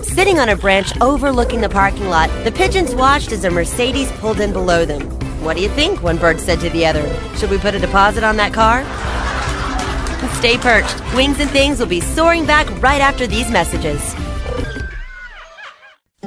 Sitting 0.00 0.38
on 0.38 0.50
a 0.50 0.56
branch 0.56 0.92
overlooking 1.00 1.62
the 1.62 1.68
parking 1.68 2.08
lot, 2.08 2.28
the 2.44 2.52
pigeons 2.52 2.94
watched 2.94 3.32
as 3.32 3.44
a 3.44 3.50
Mercedes 3.50 4.12
pulled 4.12 4.40
in 4.40 4.52
below 4.52 4.84
them. 4.84 5.21
What 5.42 5.56
do 5.56 5.62
you 5.62 5.68
think? 5.70 6.02
One 6.02 6.18
bird 6.18 6.38
said 6.38 6.60
to 6.60 6.70
the 6.70 6.86
other. 6.86 7.02
Should 7.36 7.50
we 7.50 7.58
put 7.58 7.74
a 7.74 7.78
deposit 7.80 8.22
on 8.22 8.36
that 8.36 8.52
car? 8.54 8.84
Stay 10.38 10.56
perched. 10.56 11.14
Wings 11.16 11.40
and 11.40 11.50
Things 11.50 11.80
will 11.80 11.88
be 11.88 12.00
soaring 12.00 12.46
back 12.46 12.70
right 12.80 13.00
after 13.00 13.26
these 13.26 13.50
messages. 13.50 14.00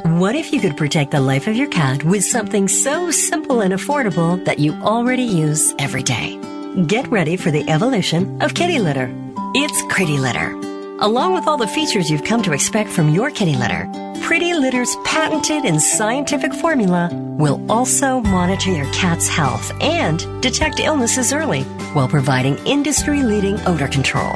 What 0.03 0.35
if 0.35 0.51
you 0.51 0.59
could 0.59 0.75
protect 0.75 1.11
the 1.11 1.21
life 1.21 1.47
of 1.47 1.55
your 1.55 1.69
cat 1.69 2.03
with 2.03 2.23
something 2.23 2.67
so 2.67 3.09
simple 3.09 3.61
and 3.61 3.73
affordable 3.73 4.43
that 4.43 4.59
you 4.59 4.73
already 4.73 5.23
use 5.23 5.73
every 5.79 6.03
day? 6.03 6.37
Get 6.85 7.07
ready 7.07 7.37
for 7.37 7.51
the 7.51 7.69
evolution 7.69 8.41
of 8.41 8.53
kitty 8.53 8.79
litter. 8.79 9.09
It's 9.55 9.81
Pretty 9.93 10.17
Litter. 10.17 10.51
Along 10.99 11.33
with 11.33 11.47
all 11.47 11.57
the 11.57 11.67
features 11.67 12.09
you've 12.09 12.25
come 12.25 12.43
to 12.43 12.51
expect 12.51 12.89
from 12.89 13.09
your 13.09 13.31
kitty 13.31 13.55
litter, 13.55 13.89
Pretty 14.25 14.55
Litter's 14.55 14.95
patented 15.05 15.65
and 15.65 15.79
scientific 15.79 16.51
formula 16.51 17.11
will 17.37 17.63
also 17.71 18.21
monitor 18.21 18.71
your 18.71 18.91
cat's 18.91 19.27
health 19.27 19.71
and 19.81 20.41
detect 20.41 20.79
illnesses 20.79 21.31
early 21.31 21.61
while 21.93 22.07
providing 22.07 22.57
industry 22.65 23.21
leading 23.21 23.59
odor 23.67 23.87
control. 23.87 24.33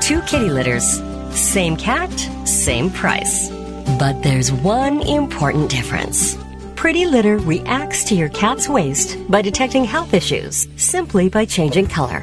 Two 0.00 0.22
kitty 0.22 0.48
litters, 0.48 1.02
same 1.32 1.76
cat, 1.76 2.12
same 2.46 2.88
price. 2.88 3.50
But 3.98 4.22
there's 4.22 4.52
one 4.52 5.02
important 5.02 5.70
difference. 5.70 6.38
Pretty 6.76 7.04
Litter 7.04 7.38
reacts 7.38 8.04
to 8.04 8.14
your 8.14 8.28
cat's 8.28 8.68
waste 8.68 9.18
by 9.28 9.42
detecting 9.42 9.84
health 9.84 10.14
issues 10.14 10.68
simply 10.76 11.28
by 11.28 11.46
changing 11.46 11.88
color. 11.88 12.22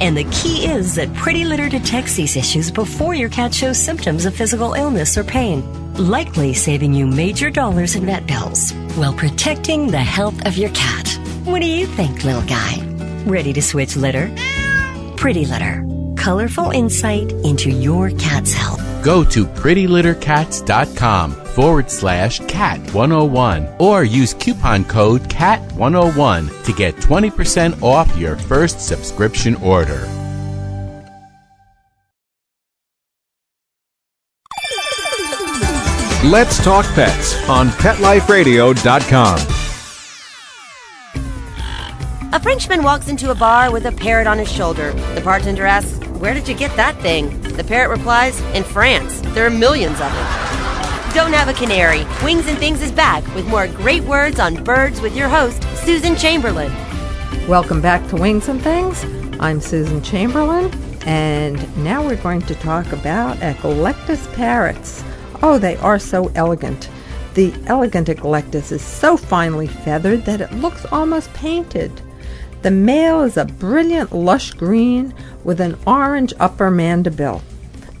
And 0.00 0.16
the 0.16 0.24
key 0.24 0.64
is 0.64 0.94
that 0.94 1.12
Pretty 1.14 1.44
Litter 1.44 1.68
detects 1.68 2.14
these 2.14 2.36
issues 2.36 2.70
before 2.70 3.14
your 3.14 3.28
cat 3.28 3.52
shows 3.52 3.78
symptoms 3.78 4.26
of 4.26 4.34
physical 4.34 4.74
illness 4.74 5.18
or 5.18 5.24
pain, 5.24 5.62
likely 5.94 6.54
saving 6.54 6.94
you 6.94 7.06
major 7.06 7.50
dollars 7.50 7.96
in 7.96 8.06
vet 8.06 8.26
bills 8.26 8.72
while 8.94 9.12
protecting 9.12 9.90
the 9.90 9.98
health 9.98 10.46
of 10.46 10.56
your 10.56 10.70
cat. 10.70 11.08
What 11.44 11.60
do 11.60 11.66
you 11.66 11.86
think, 11.86 12.24
little 12.24 12.42
guy? 12.42 12.76
Ready 13.26 13.52
to 13.52 13.62
switch 13.62 13.96
litter? 13.96 14.30
Pretty 15.16 15.46
Litter. 15.46 15.84
Colorful 16.16 16.70
insight 16.70 17.32
into 17.44 17.70
your 17.70 18.10
cat's 18.10 18.52
health. 18.52 18.77
Go 19.02 19.24
to 19.24 19.46
prettylittercats.com 19.46 21.32
forward 21.32 21.90
slash 21.90 22.38
cat 22.46 22.78
101 22.94 23.68
or 23.78 24.04
use 24.04 24.34
coupon 24.34 24.84
code 24.84 25.22
cat101 25.22 26.64
to 26.64 26.72
get 26.72 26.94
20% 26.96 27.82
off 27.82 28.16
your 28.16 28.36
first 28.36 28.80
subscription 28.80 29.54
order. 29.56 30.06
Let's 36.24 36.62
Talk 36.62 36.84
Pets 36.94 37.48
on 37.48 37.68
PetLifeRadio.com. 37.68 39.57
A 42.30 42.38
Frenchman 42.38 42.82
walks 42.82 43.08
into 43.08 43.30
a 43.30 43.34
bar 43.34 43.72
with 43.72 43.86
a 43.86 43.92
parrot 43.92 44.26
on 44.26 44.36
his 44.36 44.52
shoulder. 44.52 44.92
The 45.14 45.22
bartender 45.22 45.64
asks, 45.64 45.96
Where 46.20 46.34
did 46.34 46.46
you 46.46 46.54
get 46.54 46.76
that 46.76 47.00
thing? 47.00 47.40
The 47.40 47.64
parrot 47.64 47.88
replies, 47.88 48.38
In 48.54 48.64
France. 48.64 49.22
There 49.32 49.46
are 49.46 49.50
millions 49.50 49.94
of 49.94 50.12
them. 50.12 51.14
Don't 51.14 51.32
have 51.32 51.48
a 51.48 51.54
canary. 51.54 52.04
Wings 52.22 52.46
and 52.46 52.58
Things 52.58 52.82
is 52.82 52.92
back 52.92 53.24
with 53.34 53.48
more 53.48 53.66
great 53.66 54.04
words 54.04 54.38
on 54.38 54.62
birds 54.62 55.00
with 55.00 55.16
your 55.16 55.30
host, 55.30 55.62
Susan 55.78 56.14
Chamberlain. 56.16 56.70
Welcome 57.48 57.80
back 57.80 58.06
to 58.08 58.16
Wings 58.16 58.46
and 58.48 58.60
Things. 58.60 59.04
I'm 59.40 59.58
Susan 59.58 60.02
Chamberlain, 60.02 60.70
and 61.06 61.82
now 61.82 62.04
we're 62.04 62.16
going 62.16 62.42
to 62.42 62.54
talk 62.56 62.92
about 62.92 63.38
Eclectus 63.38 64.30
parrots. 64.34 65.02
Oh, 65.42 65.58
they 65.58 65.76
are 65.78 65.98
so 65.98 66.30
elegant. 66.34 66.90
The 67.32 67.54
elegant 67.68 68.08
Eclectus 68.08 68.70
is 68.70 68.82
so 68.82 69.16
finely 69.16 69.66
feathered 69.66 70.26
that 70.26 70.42
it 70.42 70.52
looks 70.52 70.84
almost 70.92 71.32
painted. 71.32 72.02
The 72.62 72.70
male 72.72 73.22
is 73.22 73.36
a 73.36 73.44
brilliant 73.44 74.12
lush 74.12 74.52
green 74.52 75.14
with 75.44 75.60
an 75.60 75.78
orange 75.86 76.34
upper 76.40 76.70
mandible. 76.70 77.42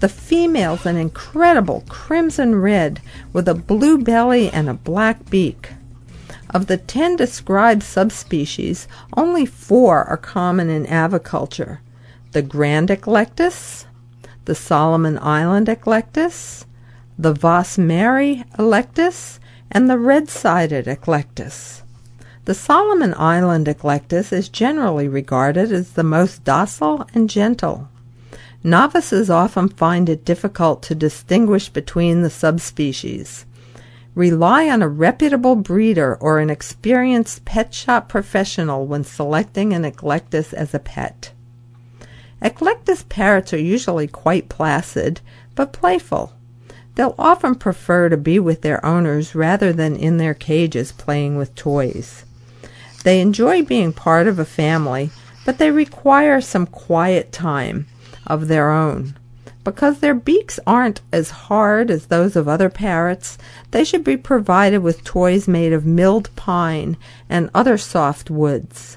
The 0.00 0.08
female's 0.08 0.84
an 0.86 0.96
incredible 0.96 1.84
crimson 1.88 2.56
red 2.56 3.00
with 3.32 3.48
a 3.48 3.54
blue 3.54 3.98
belly 3.98 4.50
and 4.50 4.68
a 4.68 4.74
black 4.74 5.30
beak. 5.30 5.70
Of 6.50 6.66
the 6.66 6.76
ten 6.76 7.16
described 7.16 7.82
subspecies, 7.82 8.88
only 9.16 9.46
four 9.46 10.04
are 10.04 10.16
common 10.16 10.70
in 10.70 10.86
aviculture. 10.86 11.78
the 12.32 12.42
Grand 12.42 12.90
Eclectus, 12.90 13.86
the 14.44 14.54
Solomon 14.54 15.18
Island 15.20 15.68
Eclectus, 15.68 16.66
the 17.18 17.34
Vosmaeri 17.34 18.44
Eclectus, 18.58 19.38
and 19.70 19.88
the 19.88 19.98
red-sided 19.98 20.86
Eclectus. 20.86 21.82
The 22.48 22.54
Solomon 22.54 23.12
Island 23.18 23.68
Eclectus 23.68 24.32
is 24.32 24.48
generally 24.48 25.06
regarded 25.06 25.70
as 25.70 25.90
the 25.90 26.02
most 26.02 26.44
docile 26.44 27.06
and 27.12 27.28
gentle. 27.28 27.90
Novices 28.64 29.28
often 29.28 29.68
find 29.68 30.08
it 30.08 30.24
difficult 30.24 30.82
to 30.84 30.94
distinguish 30.94 31.68
between 31.68 32.22
the 32.22 32.30
subspecies. 32.30 33.44
Rely 34.14 34.66
on 34.70 34.80
a 34.80 34.88
reputable 34.88 35.56
breeder 35.56 36.14
or 36.14 36.38
an 36.38 36.48
experienced 36.48 37.44
pet 37.44 37.74
shop 37.74 38.08
professional 38.08 38.86
when 38.86 39.04
selecting 39.04 39.74
an 39.74 39.84
Eclectus 39.84 40.54
as 40.54 40.72
a 40.72 40.78
pet. 40.78 41.32
Eclectus 42.40 43.06
parrots 43.10 43.52
are 43.52 43.58
usually 43.58 44.06
quite 44.06 44.48
placid, 44.48 45.20
but 45.54 45.74
playful. 45.74 46.32
They'll 46.94 47.14
often 47.18 47.56
prefer 47.56 48.08
to 48.08 48.16
be 48.16 48.38
with 48.38 48.62
their 48.62 48.82
owners 48.86 49.34
rather 49.34 49.70
than 49.70 49.96
in 49.96 50.16
their 50.16 50.32
cages 50.32 50.92
playing 50.92 51.36
with 51.36 51.54
toys. 51.54 52.24
They 53.04 53.20
enjoy 53.20 53.62
being 53.62 53.92
part 53.92 54.26
of 54.26 54.38
a 54.38 54.44
family, 54.44 55.10
but 55.44 55.58
they 55.58 55.70
require 55.70 56.40
some 56.40 56.66
quiet 56.66 57.32
time 57.32 57.86
of 58.26 58.48
their 58.48 58.70
own. 58.70 59.16
Because 59.64 60.00
their 60.00 60.14
beaks 60.14 60.58
aren't 60.66 61.00
as 61.12 61.30
hard 61.30 61.90
as 61.90 62.06
those 62.06 62.36
of 62.36 62.48
other 62.48 62.70
parrots, 62.70 63.36
they 63.70 63.84
should 63.84 64.02
be 64.02 64.16
provided 64.16 64.78
with 64.78 65.04
toys 65.04 65.46
made 65.46 65.72
of 65.72 65.84
milled 65.84 66.34
pine 66.36 66.96
and 67.28 67.50
other 67.54 67.76
soft 67.76 68.30
woods. 68.30 68.96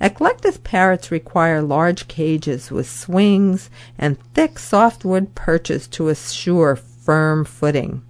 Eclectus 0.00 0.58
parrots 0.62 1.10
require 1.10 1.62
large 1.62 2.08
cages 2.08 2.70
with 2.70 2.88
swings 2.88 3.70
and 3.98 4.18
thick 4.34 4.58
softwood 4.58 5.34
perches 5.34 5.86
to 5.88 6.08
assure 6.08 6.76
firm 6.76 7.44
footing. 7.44 8.02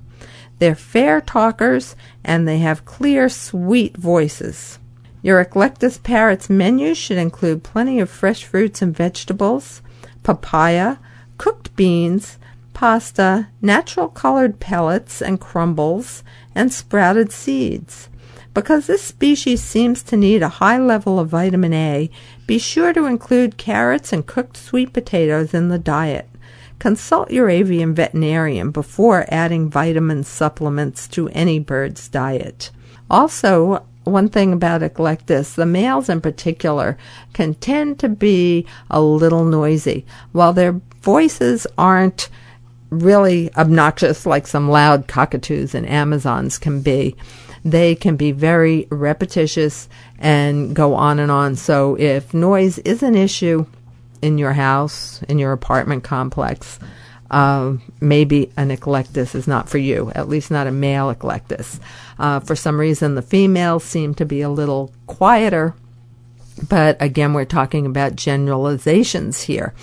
They're 0.58 0.74
fair 0.74 1.20
talkers 1.20 1.96
and 2.24 2.46
they 2.46 2.58
have 2.58 2.84
clear, 2.84 3.28
sweet 3.28 3.96
voices. 3.96 4.78
Your 5.24 5.42
Eclectus 5.42 5.96
parrot's 5.96 6.50
menu 6.50 6.94
should 6.94 7.16
include 7.16 7.62
plenty 7.62 7.98
of 7.98 8.10
fresh 8.10 8.44
fruits 8.44 8.82
and 8.82 8.94
vegetables, 8.94 9.80
papaya, 10.22 10.98
cooked 11.38 11.74
beans, 11.76 12.36
pasta, 12.74 13.48
natural 13.62 14.08
colored 14.08 14.60
pellets 14.60 15.22
and 15.22 15.40
crumbles, 15.40 16.22
and 16.54 16.70
sprouted 16.70 17.32
seeds. 17.32 18.10
Because 18.52 18.86
this 18.86 19.00
species 19.00 19.62
seems 19.62 20.02
to 20.02 20.16
need 20.18 20.42
a 20.42 20.60
high 20.60 20.76
level 20.78 21.18
of 21.18 21.30
vitamin 21.30 21.72
A, 21.72 22.10
be 22.46 22.58
sure 22.58 22.92
to 22.92 23.06
include 23.06 23.56
carrots 23.56 24.12
and 24.12 24.26
cooked 24.26 24.58
sweet 24.58 24.92
potatoes 24.92 25.54
in 25.54 25.70
the 25.70 25.78
diet. 25.78 26.28
Consult 26.78 27.30
your 27.30 27.48
avian 27.48 27.94
veterinarian 27.94 28.70
before 28.70 29.24
adding 29.28 29.70
vitamin 29.70 30.22
supplements 30.22 31.08
to 31.08 31.30
any 31.30 31.58
bird's 31.58 32.08
diet. 32.08 32.70
Also, 33.10 33.86
one 34.04 34.28
thing 34.28 34.52
about 34.52 34.82
Eclectus, 34.82 35.54
the 35.54 35.66
males 35.66 36.08
in 36.08 36.20
particular 36.20 36.96
can 37.32 37.54
tend 37.54 37.98
to 38.00 38.08
be 38.08 38.66
a 38.90 39.00
little 39.00 39.44
noisy. 39.44 40.06
While 40.32 40.52
their 40.52 40.80
voices 41.02 41.66
aren't 41.76 42.28
really 42.90 43.52
obnoxious 43.56 44.24
like 44.26 44.46
some 44.46 44.70
loud 44.70 45.08
cockatoos 45.08 45.74
and 45.74 45.88
Amazons 45.88 46.58
can 46.58 46.80
be, 46.80 47.16
they 47.64 47.94
can 47.94 48.16
be 48.16 48.30
very 48.30 48.86
repetitious 48.90 49.88
and 50.18 50.76
go 50.76 50.94
on 50.94 51.18
and 51.18 51.30
on. 51.30 51.56
So 51.56 51.96
if 51.98 52.34
noise 52.34 52.78
is 52.80 53.02
an 53.02 53.14
issue 53.14 53.66
in 54.22 54.38
your 54.38 54.52
house, 54.52 55.22
in 55.28 55.38
your 55.38 55.52
apartment 55.52 56.04
complex, 56.04 56.78
uh, 57.34 57.76
maybe 58.00 58.52
an 58.56 58.70
eclectus 58.70 59.34
is 59.34 59.48
not 59.48 59.68
for 59.68 59.78
you, 59.78 60.12
at 60.14 60.28
least 60.28 60.52
not 60.52 60.68
a 60.68 60.70
male 60.70 61.12
eclectus. 61.12 61.80
Uh, 62.16 62.38
for 62.38 62.54
some 62.54 62.78
reason, 62.78 63.16
the 63.16 63.22
females 63.22 63.82
seem 63.82 64.14
to 64.14 64.24
be 64.24 64.40
a 64.40 64.48
little 64.48 64.92
quieter, 65.08 65.74
but 66.68 66.96
again, 67.02 67.34
we're 67.34 67.44
talking 67.44 67.86
about 67.86 68.14
generalizations 68.14 69.42
here. 69.42 69.74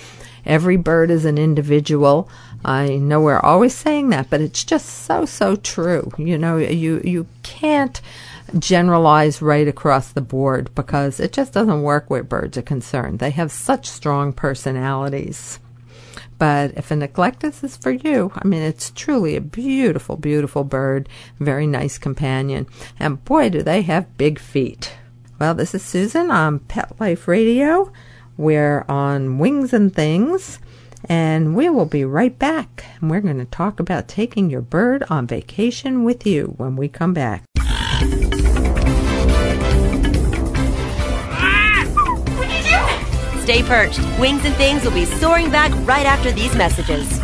Every 0.46 0.78
bird 0.78 1.10
is 1.10 1.26
an 1.26 1.36
individual. 1.36 2.26
I 2.64 2.96
know 2.96 3.20
we're 3.20 3.38
always 3.38 3.74
saying 3.74 4.08
that, 4.08 4.30
but 4.30 4.40
it's 4.40 4.64
just 4.64 4.86
so 4.86 5.26
so 5.26 5.56
true. 5.56 6.10
You 6.16 6.38
know, 6.38 6.56
you 6.56 7.02
you 7.04 7.26
can't 7.42 8.00
generalize 8.58 9.42
right 9.42 9.68
across 9.68 10.10
the 10.10 10.22
board 10.22 10.74
because 10.74 11.20
it 11.20 11.34
just 11.34 11.52
doesn't 11.52 11.82
work 11.82 12.08
where 12.08 12.22
birds 12.22 12.56
are 12.56 12.62
concerned. 12.62 13.18
They 13.18 13.30
have 13.30 13.52
such 13.52 13.86
strong 13.86 14.32
personalities. 14.32 15.60
But 16.38 16.72
if 16.76 16.90
an 16.90 17.00
eclectus 17.02 17.62
is 17.62 17.76
for 17.76 17.90
you, 17.90 18.32
I 18.34 18.46
mean, 18.46 18.62
it's 18.62 18.90
truly 18.90 19.36
a 19.36 19.40
beautiful, 19.40 20.16
beautiful 20.16 20.64
bird, 20.64 21.08
very 21.38 21.66
nice 21.66 21.98
companion. 21.98 22.66
And 22.98 23.24
boy, 23.24 23.50
do 23.50 23.62
they 23.62 23.82
have 23.82 24.16
big 24.18 24.38
feet. 24.38 24.94
Well, 25.38 25.54
this 25.54 25.74
is 25.74 25.82
Susan 25.82 26.30
on 26.30 26.60
Pet 26.60 26.92
Life 27.00 27.26
Radio. 27.26 27.92
We're 28.36 28.84
on 28.88 29.38
Wings 29.38 29.72
and 29.72 29.94
Things, 29.94 30.58
and 31.08 31.54
we 31.56 31.68
will 31.68 31.86
be 31.86 32.04
right 32.04 32.38
back. 32.38 32.84
And 33.00 33.10
we're 33.10 33.20
going 33.20 33.38
to 33.38 33.44
talk 33.44 33.80
about 33.80 34.08
taking 34.08 34.50
your 34.50 34.62
bird 34.62 35.04
on 35.10 35.26
vacation 35.26 36.04
with 36.04 36.26
you 36.26 36.54
when 36.56 36.76
we 36.76 36.88
come 36.88 37.12
back. 37.12 37.42
Stay 43.42 43.62
perched. 43.62 43.98
Wings 44.18 44.44
and 44.44 44.54
Things 44.54 44.84
will 44.84 44.92
be 44.92 45.04
soaring 45.04 45.50
back 45.50 45.72
right 45.86 46.06
after 46.06 46.30
these 46.30 46.54
messages. 46.54 47.20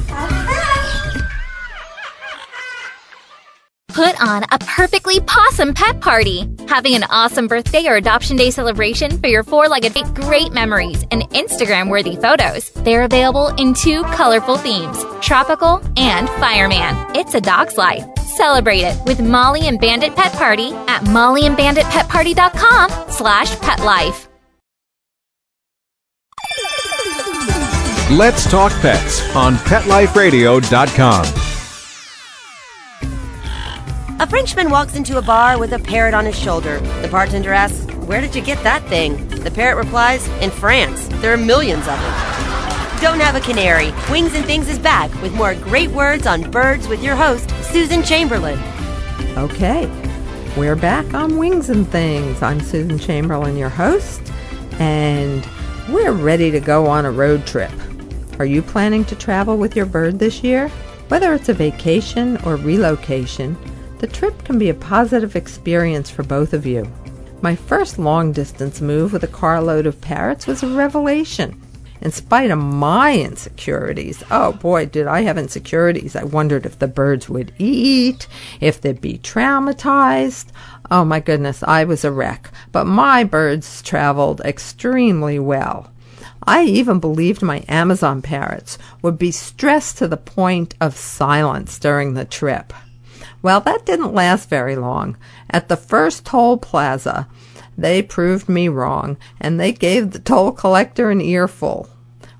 Put 3.98 4.20
on 4.20 4.44
a 4.52 4.59
perfectly 4.61 5.20
possum 5.20 5.74
pet 5.74 6.00
party. 6.00 6.48
Having 6.68 6.94
an 6.94 7.02
awesome 7.11 7.48
birthday 7.48 7.88
or 7.88 7.96
adoption 7.96 8.37
day 8.37 8.52
celebration 8.52 9.18
for 9.18 9.26
your 9.26 9.42
four 9.42 9.68
legged 9.68 9.92
pet, 9.92 10.14
great 10.14 10.52
memories 10.52 11.04
and 11.11 11.22
Instagram 11.31 11.90
worthy 11.90 12.14
photos. 12.14 12.70
They're 12.70 13.02
available 13.02 13.48
in 13.59 13.74
two 13.74 14.04
colorful 14.04 14.57
themes 14.57 15.04
tropical 15.20 15.83
and 15.96 16.28
fireman. 16.38 16.94
It's 17.16 17.35
a 17.35 17.40
dog's 17.40 17.76
life. 17.76 18.04
Celebrate 18.37 18.83
it 18.83 18.96
with 19.04 19.20
Molly 19.20 19.66
and 19.66 19.81
Bandit 19.81 20.14
Pet 20.14 20.33
Party 20.35 20.70
at 20.87 21.02
mollyandbanditpetparty.com 21.02 23.11
slash 23.11 23.50
petlife. 23.57 24.27
Let's 28.12 28.50
Talk 28.50 28.72
Pets 28.80 29.36
on 29.36 29.56
PetLifeRadio.com. 29.56 31.26
A 34.18 34.26
Frenchman 34.26 34.70
walks 34.70 34.96
into 34.96 35.18
a 35.18 35.22
bar 35.22 35.58
with 35.58 35.74
a 35.74 35.78
parrot 35.78 36.14
on 36.14 36.24
his 36.24 36.38
shoulder. 36.38 36.80
The 37.02 37.08
bartender 37.08 37.52
asks, 37.52 37.84
Where 38.06 38.22
did 38.22 38.34
you 38.34 38.40
get 38.40 38.62
that 38.64 38.82
thing? 38.84 39.28
The 39.28 39.50
parrot 39.50 39.76
replies, 39.76 40.26
In 40.40 40.50
France. 40.50 41.06
There 41.20 41.34
are 41.34 41.36
millions 41.36 41.82
of 41.82 42.00
them. 42.00 43.02
Don't 43.02 43.20
have 43.20 43.34
a 43.34 43.40
canary. 43.40 43.92
Wings 44.10 44.32
and 44.32 44.46
Things 44.46 44.70
is 44.70 44.78
back 44.78 45.12
with 45.20 45.34
more 45.34 45.54
great 45.56 45.90
words 45.90 46.26
on 46.26 46.50
birds 46.50 46.88
with 46.88 47.02
your 47.02 47.14
host, 47.14 47.50
Susan 47.62 48.02
Chamberlain. 48.02 48.58
Okay, 49.36 49.86
we're 50.56 50.76
back 50.76 51.12
on 51.12 51.36
Wings 51.36 51.68
and 51.68 51.86
Things. 51.86 52.40
I'm 52.40 52.62
Susan 52.62 52.98
Chamberlain, 52.98 53.58
your 53.58 53.68
host, 53.68 54.32
and 54.78 55.46
we're 55.90 56.12
ready 56.12 56.50
to 56.50 56.58
go 56.58 56.86
on 56.86 57.04
a 57.04 57.10
road 57.10 57.46
trip. 57.46 57.70
Are 58.38 58.46
you 58.46 58.62
planning 58.62 59.05
to 59.07 59.16
travel 59.16 59.57
with 59.57 59.74
your 59.74 59.87
bird 59.87 60.20
this 60.20 60.44
year? 60.44 60.68
Whether 61.09 61.35
it's 61.35 61.48
a 61.48 61.55
vacation 61.55 62.37
or 62.44 62.55
relocation, 62.55 63.57
the 63.98 64.07
trip 64.07 64.44
can 64.44 64.61
be 64.61 64.68
a 64.68 64.74
positive 64.74 65.35
experience 65.35 66.09
for 66.09 66.22
both 66.22 66.53
of 66.53 66.64
you. 66.64 66.88
My 67.40 67.57
first 67.57 67.98
long 67.98 68.31
distance 68.31 68.81
move 68.81 69.12
with 69.12 69.24
a 69.24 69.29
carload 69.29 69.87
of 69.87 70.01
parrots 70.01 70.46
was 70.46 70.62
a 70.62 70.68
revelation. 70.68 71.61
In 72.01 72.12
spite 72.12 72.53
of 72.53 72.61
my 72.61 73.18
insecurities, 73.18 74.22
oh 74.31 74.53
boy, 74.53 74.87
did 74.87 75.09
I 75.09 75.22
have 75.22 75.37
insecurities. 75.37 76.14
I 76.14 76.22
wondered 76.22 76.64
if 76.64 76.79
the 76.79 76.87
birds 76.87 77.29
would 77.29 77.53
eat, 77.59 78.29
if 78.61 78.81
they'd 78.81 79.01
be 79.01 79.18
traumatized. 79.18 80.53
Oh 80.92 81.05
my 81.05 81.18
goodness, 81.18 81.64
I 81.64 81.83
was 81.83 82.05
a 82.05 82.12
wreck. 82.12 82.53
But 82.70 82.85
my 82.85 83.24
birds 83.24 83.83
traveled 83.83 84.42
extremely 84.42 85.40
well. 85.40 85.90
I 86.48 86.62
even 86.62 86.98
believed 86.98 87.42
my 87.42 87.62
Amazon 87.68 88.22
parrots 88.22 88.78
would 89.02 89.18
be 89.18 89.30
stressed 89.30 89.98
to 89.98 90.08
the 90.08 90.16
point 90.16 90.74
of 90.80 90.96
silence 90.96 91.78
during 91.78 92.14
the 92.14 92.24
trip. 92.24 92.72
Well, 93.42 93.61
that 93.61 93.84
didn't 93.84 94.14
last 94.14 94.48
very 94.48 94.74
long. 94.74 95.18
At 95.50 95.68
the 95.68 95.76
first 95.76 96.24
toll 96.24 96.56
plaza, 96.56 97.28
they 97.76 98.00
proved 98.00 98.48
me 98.48 98.66
wrong, 98.68 99.18
and 99.38 99.61
they 99.61 99.72
gave 99.72 100.12
the 100.12 100.18
toll 100.18 100.52
collector 100.52 101.11
an 101.11 101.20
earful. 101.20 101.90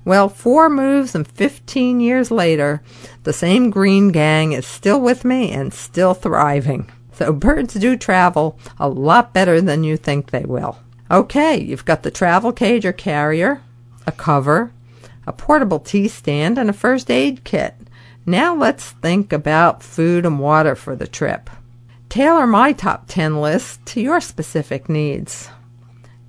Well, 0.03 0.27
four 0.27 0.71
moves 0.71 1.13
and 1.13 1.27
15 1.27 1.99
years 1.99 2.31
later, 2.31 2.81
the 3.25 3.31
same 3.31 3.69
green 3.69 4.07
gang 4.07 4.53
is 4.53 4.65
still 4.65 4.99
with 4.99 5.23
me 5.23 5.51
and 5.51 5.71
still 5.71 6.15
thriving. 6.15 6.91
So 7.13 7.31
birds 7.31 7.75
do 7.75 7.95
travel 7.95 8.57
a 8.79 8.89
lot 8.89 9.33
better 9.35 9.61
than 9.61 9.83
you 9.83 9.97
think 9.97 10.31
they 10.31 10.45
will. 10.45 10.79
Okay, 11.11 11.61
you've 11.61 11.85
got 11.85 12.01
the 12.01 12.09
travel 12.09 12.51
cage 12.51 12.87
or 12.87 12.91
carrier, 12.91 13.61
a 14.09 14.11
cover, 14.11 14.73
a 15.27 15.31
portable 15.31 15.79
T-stand, 15.79 16.57
and 16.57 16.69
a 16.69 16.73
first 16.73 17.11
aid 17.11 17.43
kit. 17.43 17.75
Now 18.25 18.55
let's 18.55 18.89
think 18.89 19.31
about 19.31 19.83
food 19.83 20.25
and 20.25 20.39
water 20.39 20.75
for 20.75 20.95
the 20.95 21.07
trip. 21.07 21.49
Tailor 22.09 22.47
my 22.47 22.73
top 22.73 23.05
10 23.07 23.39
list 23.39 23.85
to 23.85 24.01
your 24.01 24.19
specific 24.19 24.89
needs. 24.89 25.49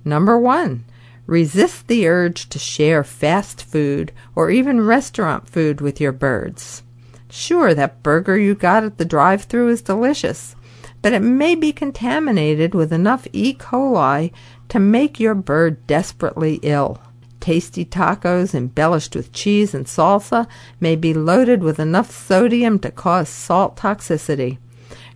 Number 0.05 0.37
one, 0.37 0.85
resist 1.25 1.87
the 1.87 2.07
urge 2.07 2.47
to 2.49 2.59
share 2.59 3.03
fast 3.03 3.63
food 3.63 4.11
or 4.35 4.51
even 4.51 4.85
restaurant 4.85 5.49
food 5.49 5.81
with 5.81 5.99
your 5.99 6.11
birds. 6.11 6.83
Sure, 7.29 7.73
that 7.73 8.03
burger 8.03 8.37
you 8.37 8.53
got 8.53 8.83
at 8.83 8.99
the 8.99 9.05
drive 9.05 9.45
through 9.45 9.69
is 9.69 9.81
delicious, 9.81 10.55
but 11.01 11.13
it 11.13 11.21
may 11.21 11.55
be 11.55 11.71
contaminated 11.71 12.75
with 12.75 12.93
enough 12.93 13.25
E. 13.33 13.55
coli 13.55 14.31
to 14.69 14.79
make 14.79 15.19
your 15.19 15.33
bird 15.33 15.87
desperately 15.87 16.59
ill. 16.61 17.01
Tasty 17.41 17.83
tacos 17.83 18.53
embellished 18.53 19.15
with 19.15 19.33
cheese 19.33 19.73
and 19.73 19.87
salsa 19.87 20.47
may 20.79 20.95
be 20.95 21.13
loaded 21.13 21.63
with 21.63 21.79
enough 21.79 22.11
sodium 22.11 22.77
to 22.79 22.91
cause 22.91 23.27
salt 23.27 23.75
toxicity. 23.75 24.59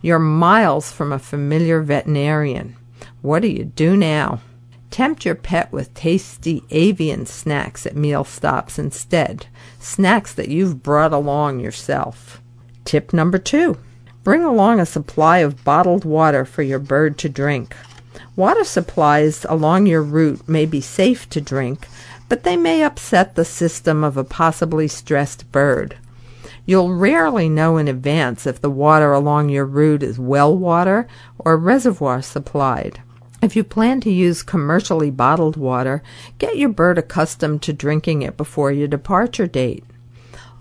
You're 0.02 0.20
miles 0.20 0.92
from 0.92 1.14
a 1.14 1.20
familiar 1.20 1.82
veterinarian. 1.82 2.76
What 3.22 3.44
do 3.44 3.48
you 3.48 3.64
do 3.64 3.96
now? 3.96 4.42
Tempt 4.90 5.24
your 5.24 5.36
pet 5.36 5.72
with 5.72 5.94
tasty 5.94 6.64
avian 6.72 7.28
snacks 7.28 7.86
at 7.86 7.96
meal 7.96 8.24
stops 8.24 8.80
instead, 8.80 9.46
snacks 9.80 10.34
that 10.34 10.50
you've 10.50 10.82
brought 10.82 11.14
along 11.14 11.60
yourself. 11.60 12.42
Tip 12.86 13.14
number 13.14 13.38
two 13.38 13.78
bring 14.24 14.44
along 14.44 14.80
a 14.80 14.86
supply 14.88 15.40
of 15.40 15.64
bottled 15.64 16.06
water 16.06 16.44
for 16.44 16.64
your 16.64 16.80
bird 16.80 17.20
to 17.20 17.30
drink. 17.30 17.76
Water 18.36 18.64
supplies 18.64 19.46
along 19.48 19.86
your 19.86 20.02
route 20.02 20.48
may 20.50 20.66
be 20.66 20.82
safe 20.82 21.30
to 21.30 21.40
drink, 21.40 21.88
but 22.30 22.44
they 22.44 22.58
may 22.58 22.84
upset 22.84 23.36
the 23.36 23.46
system 23.46 24.04
of 24.04 24.18
a 24.18 24.24
possibly 24.24 24.88
stressed 24.88 25.52
bird. 25.52 25.98
You'll 26.66 26.96
rarely 26.96 27.48
know 27.48 27.78
in 27.78 27.88
advance 27.88 28.48
if 28.48 28.60
the 28.60 28.70
water 28.70 29.14
along 29.14 29.50
your 29.50 29.66
route 29.66 30.02
is 30.02 30.18
well 30.18 30.56
water 30.56 31.08
or 31.38 31.58
reservoir 31.58 32.22
supplied. 32.22 33.02
If 33.42 33.56
you 33.56 33.64
plan 33.64 34.02
to 34.02 34.12
use 34.12 34.42
commercially 34.42 35.12
bottled 35.12 35.58
water, 35.58 36.02
get 36.40 36.58
your 36.58 36.70
bird 36.70 36.98
accustomed 36.98 37.62
to 37.64 37.74
drinking 37.74 38.24
it 38.24 38.38
before 38.38 38.72
your 38.72 38.88
departure 38.88 39.46
date. 39.46 39.84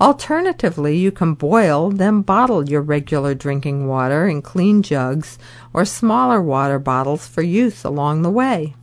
Alternatively, 0.01 0.99
you 0.99 1.11
can 1.11 1.35
boil, 1.35 1.89
then 1.91 2.21
bottle 2.21 2.69
your 2.69 2.83
regular 2.83 3.33
drinking 3.33 3.87
water 3.87 4.27
in 4.27 4.43
clean 4.43 4.83
jugs 4.83 5.39
or 5.73 5.85
smaller 5.85 6.43
water 6.43 6.79
bottles 6.79 7.27
for 7.27 7.43
use 7.43 7.85
along 7.85 8.21
the 8.21 8.31
way. 8.31 8.75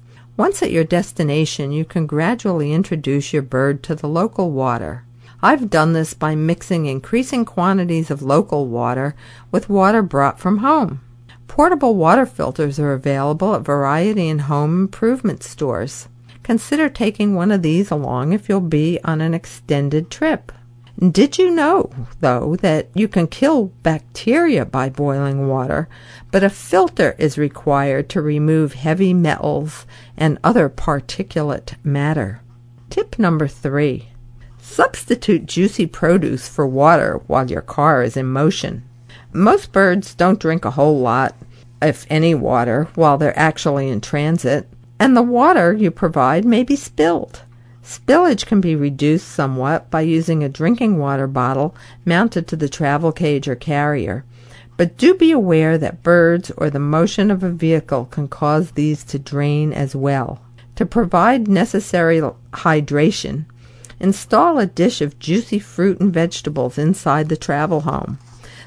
Once 0.41 0.63
at 0.63 0.71
your 0.71 0.83
destination, 0.83 1.71
you 1.71 1.85
can 1.85 2.07
gradually 2.07 2.73
introduce 2.73 3.31
your 3.31 3.43
bird 3.43 3.83
to 3.83 3.93
the 3.93 4.07
local 4.07 4.49
water. 4.49 5.05
I've 5.39 5.69
done 5.69 5.93
this 5.93 6.15
by 6.15 6.33
mixing 6.33 6.87
increasing 6.87 7.45
quantities 7.45 8.09
of 8.09 8.23
local 8.23 8.65
water 8.65 9.13
with 9.51 9.69
water 9.69 10.01
brought 10.01 10.39
from 10.39 10.57
home. 10.57 10.99
Portable 11.47 11.93
water 11.95 12.25
filters 12.25 12.79
are 12.79 12.91
available 12.91 13.53
at 13.53 13.61
variety 13.61 14.29
and 14.29 14.41
home 14.41 14.81
improvement 14.81 15.43
stores. 15.43 16.07
Consider 16.41 16.89
taking 16.89 17.35
one 17.35 17.51
of 17.51 17.61
these 17.61 17.91
along 17.91 18.33
if 18.33 18.49
you'll 18.49 18.61
be 18.61 18.99
on 19.03 19.21
an 19.21 19.35
extended 19.35 20.09
trip. 20.09 20.51
Did 21.09 21.39
you 21.39 21.49
know, 21.49 21.89
though, 22.19 22.55
that 22.57 22.89
you 22.93 23.07
can 23.07 23.25
kill 23.25 23.71
bacteria 23.81 24.65
by 24.65 24.89
boiling 24.89 25.47
water, 25.47 25.89
but 26.29 26.43
a 26.43 26.49
filter 26.49 27.15
is 27.17 27.39
required 27.39 28.07
to 28.09 28.21
remove 28.21 28.75
heavy 28.75 29.11
metals 29.11 29.87
and 30.15 30.37
other 30.43 30.69
particulate 30.69 31.73
matter? 31.83 32.41
Tip 32.91 33.17
number 33.17 33.47
three 33.47 34.09
substitute 34.59 35.47
juicy 35.47 35.87
produce 35.87 36.47
for 36.47 36.67
water 36.67 37.19
while 37.25 37.49
your 37.49 37.61
car 37.63 38.03
is 38.03 38.15
in 38.15 38.27
motion. 38.27 38.83
Most 39.33 39.71
birds 39.71 40.13
don't 40.13 40.39
drink 40.39 40.65
a 40.65 40.71
whole 40.71 40.99
lot, 40.99 41.35
if 41.81 42.05
any 42.11 42.35
water, 42.35 42.87
while 42.93 43.17
they're 43.17 43.37
actually 43.37 43.89
in 43.89 44.01
transit, 44.01 44.69
and 44.99 45.17
the 45.17 45.23
water 45.23 45.73
you 45.73 45.89
provide 45.89 46.45
may 46.45 46.61
be 46.61 46.75
spilled. 46.75 47.41
Spillage 47.83 48.45
can 48.45 48.61
be 48.61 48.75
reduced 48.75 49.27
somewhat 49.27 49.89
by 49.89 50.01
using 50.01 50.43
a 50.43 50.49
drinking 50.49 50.99
water 50.99 51.25
bottle 51.25 51.75
mounted 52.05 52.47
to 52.47 52.55
the 52.55 52.69
travel 52.69 53.11
cage 53.11 53.47
or 53.47 53.55
carrier, 53.55 54.23
but 54.77 54.97
do 54.97 55.15
be 55.15 55.31
aware 55.31 55.77
that 55.77 56.03
birds 56.03 56.51
or 56.57 56.69
the 56.69 56.79
motion 56.79 57.31
of 57.31 57.43
a 57.43 57.49
vehicle 57.49 58.05
can 58.05 58.27
cause 58.27 58.71
these 58.71 59.03
to 59.05 59.19
drain 59.19 59.73
as 59.73 59.95
well. 59.95 60.41
To 60.75 60.85
provide 60.85 61.47
necessary 61.47 62.19
hydration, 62.19 63.45
install 63.99 64.59
a 64.59 64.65
dish 64.65 65.01
of 65.01 65.19
juicy 65.19 65.59
fruit 65.59 65.99
and 65.99 66.13
vegetables 66.13 66.77
inside 66.77 67.29
the 67.29 67.37
travel 67.37 67.81
home. 67.81 68.17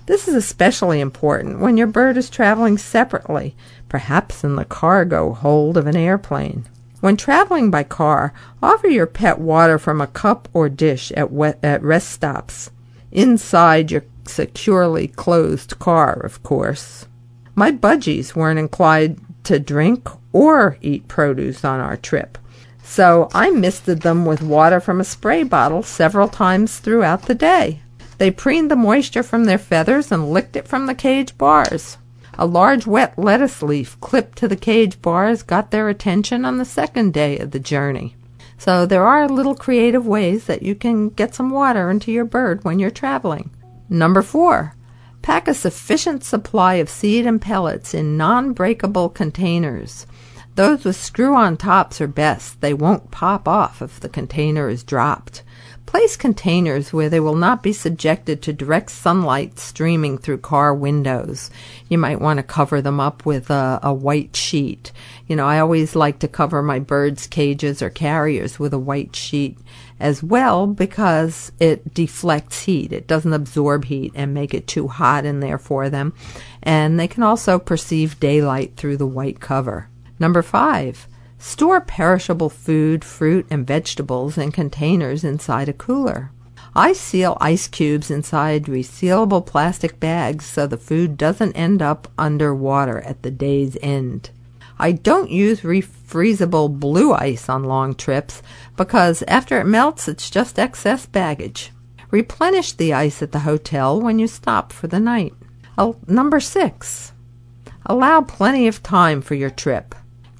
This 0.06 0.28
is 0.28 0.34
especially 0.34 1.00
important 1.00 1.60
when 1.60 1.76
your 1.76 1.86
bird 1.86 2.16
is 2.16 2.28
traveling 2.28 2.78
separately, 2.78 3.56
perhaps 3.88 4.44
in 4.44 4.56
the 4.56 4.64
cargo 4.64 5.32
hold 5.32 5.76
of 5.76 5.86
an 5.86 5.96
airplane. 5.96 6.66
When 7.04 7.18
traveling 7.18 7.70
by 7.70 7.82
car, 7.82 8.32
offer 8.62 8.88
your 8.88 9.04
pet 9.04 9.38
water 9.38 9.78
from 9.78 10.00
a 10.00 10.06
cup 10.06 10.48
or 10.54 10.70
dish 10.70 11.12
at, 11.12 11.30
wet, 11.30 11.58
at 11.62 11.82
rest 11.82 12.08
stops. 12.08 12.70
Inside 13.12 13.90
your 13.90 14.04
securely 14.26 15.08
closed 15.08 15.78
car, 15.78 16.14
of 16.14 16.42
course. 16.42 17.04
My 17.54 17.70
budgies 17.70 18.34
weren't 18.34 18.58
inclined 18.58 19.22
to 19.42 19.58
drink 19.58 20.08
or 20.32 20.78
eat 20.80 21.06
produce 21.06 21.62
on 21.62 21.78
our 21.78 21.98
trip, 21.98 22.38
so 22.82 23.28
I 23.34 23.50
misted 23.50 24.00
them 24.00 24.24
with 24.24 24.40
water 24.40 24.80
from 24.80 24.98
a 24.98 25.04
spray 25.04 25.42
bottle 25.42 25.82
several 25.82 26.28
times 26.28 26.78
throughout 26.78 27.24
the 27.24 27.34
day. 27.34 27.82
They 28.16 28.30
preened 28.30 28.70
the 28.70 28.76
moisture 28.76 29.22
from 29.22 29.44
their 29.44 29.58
feathers 29.58 30.10
and 30.10 30.30
licked 30.30 30.56
it 30.56 30.66
from 30.66 30.86
the 30.86 30.94
cage 30.94 31.36
bars. 31.36 31.98
A 32.36 32.46
large 32.46 32.86
wet 32.86 33.18
lettuce 33.18 33.62
leaf 33.62 33.98
clipped 34.00 34.38
to 34.38 34.48
the 34.48 34.56
cage 34.56 35.00
bars 35.00 35.42
got 35.42 35.70
their 35.70 35.88
attention 35.88 36.44
on 36.44 36.58
the 36.58 36.64
second 36.64 37.12
day 37.12 37.38
of 37.38 37.52
the 37.52 37.60
journey. 37.60 38.16
So 38.58 38.86
there 38.86 39.06
are 39.06 39.28
little 39.28 39.54
creative 39.54 40.06
ways 40.06 40.46
that 40.46 40.62
you 40.62 40.74
can 40.74 41.10
get 41.10 41.34
some 41.34 41.50
water 41.50 41.90
into 41.90 42.10
your 42.10 42.24
bird 42.24 42.64
when 42.64 42.78
you're 42.78 42.90
traveling. 42.90 43.50
Number 43.88 44.22
four, 44.22 44.74
pack 45.22 45.48
a 45.48 45.54
sufficient 45.54 46.24
supply 46.24 46.74
of 46.74 46.88
seed 46.88 47.26
and 47.26 47.40
pellets 47.40 47.94
in 47.94 48.16
non 48.16 48.52
breakable 48.52 49.08
containers. 49.08 50.06
Those 50.54 50.84
with 50.84 50.96
screw 50.96 51.34
on 51.34 51.56
tops 51.56 52.00
are 52.00 52.06
best. 52.06 52.60
They 52.60 52.74
won't 52.74 53.10
pop 53.10 53.48
off 53.48 53.82
if 53.82 54.00
the 54.00 54.08
container 54.08 54.68
is 54.68 54.84
dropped. 54.84 55.42
Place 55.94 56.16
containers 56.16 56.92
where 56.92 57.08
they 57.08 57.20
will 57.20 57.36
not 57.36 57.62
be 57.62 57.72
subjected 57.72 58.42
to 58.42 58.52
direct 58.52 58.90
sunlight 58.90 59.60
streaming 59.60 60.18
through 60.18 60.38
car 60.38 60.74
windows. 60.74 61.52
You 61.88 61.98
might 61.98 62.20
want 62.20 62.38
to 62.38 62.42
cover 62.42 62.82
them 62.82 62.98
up 62.98 63.24
with 63.24 63.48
a, 63.48 63.78
a, 63.80 63.94
white 63.94 64.34
sheet. 64.34 64.90
You 65.28 65.36
know, 65.36 65.46
I 65.46 65.60
always 65.60 65.94
like 65.94 66.18
to 66.18 66.26
cover 66.26 66.64
my 66.64 66.80
birds' 66.80 67.28
cages 67.28 67.80
or 67.80 67.90
carriers 67.90 68.58
with 68.58 68.74
a 68.74 68.78
white 68.78 69.14
sheet 69.14 69.56
as 70.00 70.20
well 70.20 70.66
because 70.66 71.52
it 71.60 71.94
deflects 71.94 72.64
heat. 72.64 72.92
It 72.92 73.06
doesn't 73.06 73.32
absorb 73.32 73.84
heat 73.84 74.10
and 74.16 74.34
make 74.34 74.52
it 74.52 74.66
too 74.66 74.88
hot 74.88 75.24
in 75.24 75.38
there 75.38 75.58
for 75.58 75.88
them. 75.90 76.12
And 76.60 76.98
they 76.98 77.06
can 77.06 77.22
also 77.22 77.60
perceive 77.60 78.18
daylight 78.18 78.76
through 78.76 78.96
the 78.96 79.06
white 79.06 79.38
cover. 79.38 79.88
Number 80.18 80.42
five, 80.42 81.06
Store 81.38 81.80
perishable 81.80 82.50
food, 82.50 83.04
fruit, 83.04 83.46
and 83.50 83.66
vegetables 83.66 84.38
in 84.38 84.52
containers 84.52 85.24
inside 85.24 85.68
a 85.68 85.72
cooler. 85.72 86.30
I 86.76 86.92
seal 86.92 87.38
ice 87.40 87.68
cubes 87.68 88.10
inside 88.10 88.64
resealable 88.64 89.46
plastic 89.46 90.00
bags 90.00 90.44
so 90.44 90.66
the 90.66 90.76
food 90.76 91.16
doesn't 91.16 91.52
end 91.52 91.80
up 91.80 92.08
under 92.18 92.52
water 92.52 93.00
at 93.02 93.22
the 93.22 93.30
day's 93.30 93.76
end. 93.80 94.30
I 94.76 94.90
don't 94.90 95.30
use 95.30 95.60
refreezable 95.60 96.80
blue 96.80 97.12
ice 97.12 97.48
on 97.48 97.62
long 97.62 97.94
trips 97.94 98.42
because 98.76 99.22
after 99.28 99.60
it 99.60 99.66
melts, 99.66 100.08
it's 100.08 100.28
just 100.28 100.58
excess 100.58 101.06
baggage. 101.06 101.70
Replenish 102.10 102.72
the 102.72 102.92
ice 102.92 103.22
at 103.22 103.30
the 103.30 103.40
hotel 103.40 104.00
when 104.00 104.18
you 104.18 104.26
stop 104.26 104.72
for 104.72 104.88
the 104.88 105.00
night. 105.00 105.32
number 106.08 106.40
six, 106.40 107.12
allow 107.86 108.20
plenty 108.20 108.66
of 108.66 108.82
time 108.82 109.22
for 109.22 109.34
your 109.34 109.50
trip. 109.50 109.94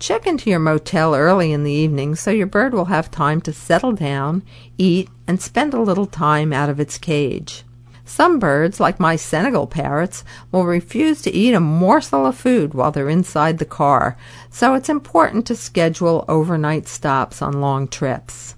Check 0.05 0.27
into 0.27 0.51
your 0.51 0.59
motel 0.59 1.15
early 1.15 1.51
in 1.51 1.65
the 1.65 1.73
evening 1.73 2.15
so 2.15 2.31
your 2.31 2.47
bird 2.47 2.75
will 2.75 2.85
have 2.85 3.11
time 3.11 3.41
to 3.41 3.55
settle 3.55 3.93
down, 3.93 4.43
eat, 4.77 5.09
and 5.27 5.41
spend 5.41 5.73
a 5.73 5.81
little 5.81 6.05
time 6.05 6.53
out 6.53 6.69
of 6.69 6.79
its 6.79 6.99
cage. 6.99 7.65
Some 8.05 8.39
birds, 8.39 8.79
like 8.79 9.01
my 9.01 9.17
Senegal 9.17 9.67
parrots, 9.67 10.23
will 10.53 10.67
refuse 10.67 11.23
to 11.23 11.33
eat 11.33 11.55
a 11.55 11.59
morsel 11.59 12.27
of 12.27 12.37
food 12.37 12.75
while 12.75 12.93
they're 12.93 13.09
inside 13.09 13.57
the 13.57 13.65
car, 13.65 14.19
so 14.51 14.75
it's 14.75 14.91
important 14.91 15.47
to 15.47 15.57
schedule 15.57 16.27
overnight 16.29 16.87
stops 16.87 17.41
on 17.41 17.63
long 17.63 17.89
trips. 17.89 18.57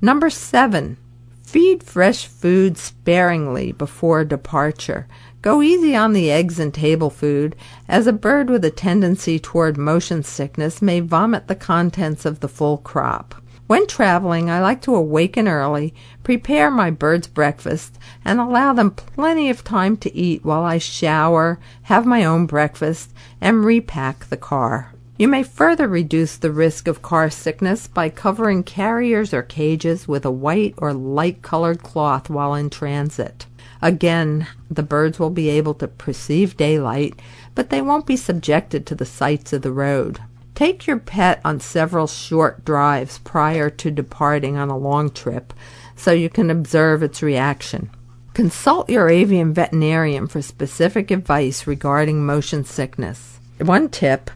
Number 0.00 0.30
seven, 0.30 0.96
feed 1.44 1.84
fresh 1.84 2.26
food 2.26 2.76
sparingly 2.76 3.70
before 3.70 4.24
departure. 4.24 5.06
Go 5.48 5.62
easy 5.62 5.96
on 5.96 6.12
the 6.12 6.30
eggs 6.30 6.58
and 6.58 6.74
table 6.74 7.08
food, 7.08 7.56
as 7.88 8.06
a 8.06 8.12
bird 8.12 8.50
with 8.50 8.66
a 8.66 8.70
tendency 8.70 9.38
toward 9.38 9.78
motion 9.78 10.22
sickness 10.22 10.82
may 10.82 11.00
vomit 11.00 11.48
the 11.48 11.54
contents 11.54 12.26
of 12.26 12.40
the 12.40 12.48
full 12.48 12.76
crop. 12.76 13.34
When 13.66 13.86
traveling, 13.86 14.50
I 14.50 14.60
like 14.60 14.82
to 14.82 14.94
awaken 14.94 15.48
early, 15.48 15.94
prepare 16.22 16.70
my 16.70 16.90
bird's 16.90 17.28
breakfast, 17.28 17.98
and 18.26 18.38
allow 18.38 18.74
them 18.74 18.90
plenty 18.90 19.48
of 19.48 19.64
time 19.64 19.96
to 19.96 20.14
eat 20.14 20.44
while 20.44 20.64
I 20.64 20.76
shower, 20.76 21.58
have 21.84 22.04
my 22.04 22.26
own 22.26 22.44
breakfast, 22.44 23.14
and 23.40 23.64
repack 23.64 24.26
the 24.26 24.36
car. 24.36 24.92
You 25.16 25.28
may 25.28 25.44
further 25.44 25.88
reduce 25.88 26.36
the 26.36 26.52
risk 26.52 26.86
of 26.86 27.00
car 27.00 27.30
sickness 27.30 27.86
by 27.86 28.10
covering 28.10 28.64
carriers 28.64 29.32
or 29.32 29.40
cages 29.40 30.06
with 30.06 30.26
a 30.26 30.30
white 30.30 30.74
or 30.76 30.92
light 30.92 31.40
colored 31.40 31.82
cloth 31.82 32.28
while 32.28 32.54
in 32.54 32.68
transit. 32.68 33.46
Again, 33.80 34.46
the 34.70 34.82
birds 34.82 35.18
will 35.18 35.30
be 35.30 35.48
able 35.50 35.74
to 35.74 35.88
perceive 35.88 36.56
daylight, 36.56 37.18
but 37.54 37.70
they 37.70 37.80
won't 37.80 38.06
be 38.06 38.16
subjected 38.16 38.86
to 38.86 38.94
the 38.94 39.06
sights 39.06 39.52
of 39.52 39.62
the 39.62 39.72
road. 39.72 40.20
Take 40.54 40.86
your 40.86 40.98
pet 40.98 41.40
on 41.44 41.60
several 41.60 42.08
short 42.08 42.64
drives 42.64 43.18
prior 43.18 43.70
to 43.70 43.90
departing 43.92 44.56
on 44.56 44.70
a 44.70 44.76
long 44.76 45.10
trip 45.10 45.52
so 45.94 46.10
you 46.10 46.28
can 46.28 46.50
observe 46.50 47.02
its 47.02 47.22
reaction. 47.22 47.90
Consult 48.34 48.90
your 48.90 49.08
avian 49.08 49.54
veterinarian 49.54 50.26
for 50.26 50.42
specific 50.42 51.10
advice 51.10 51.66
regarding 51.66 52.26
motion 52.26 52.64
sickness. 52.64 53.38
One 53.60 53.88
tip 53.88 54.30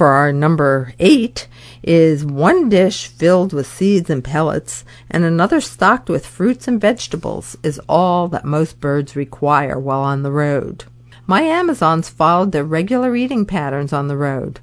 for 0.00 0.06
our 0.06 0.32
number 0.32 0.94
eight 0.98 1.46
is 1.82 2.24
one 2.24 2.70
dish 2.70 3.08
filled 3.08 3.52
with 3.52 3.66
seeds 3.66 4.08
and 4.08 4.24
pellets 4.24 4.82
and 5.10 5.24
another 5.24 5.60
stocked 5.60 6.08
with 6.08 6.24
fruits 6.24 6.66
and 6.66 6.80
vegetables 6.80 7.54
is 7.62 7.78
all 7.86 8.26
that 8.26 8.46
most 8.46 8.80
birds 8.80 9.14
require 9.14 9.78
while 9.78 10.00
on 10.00 10.22
the 10.22 10.32
road. 10.32 10.84
My 11.26 11.42
Amazons 11.42 12.08
followed 12.08 12.52
their 12.52 12.64
regular 12.64 13.14
eating 13.14 13.44
patterns 13.44 13.92
on 13.92 14.08
the 14.08 14.16
road 14.16 14.60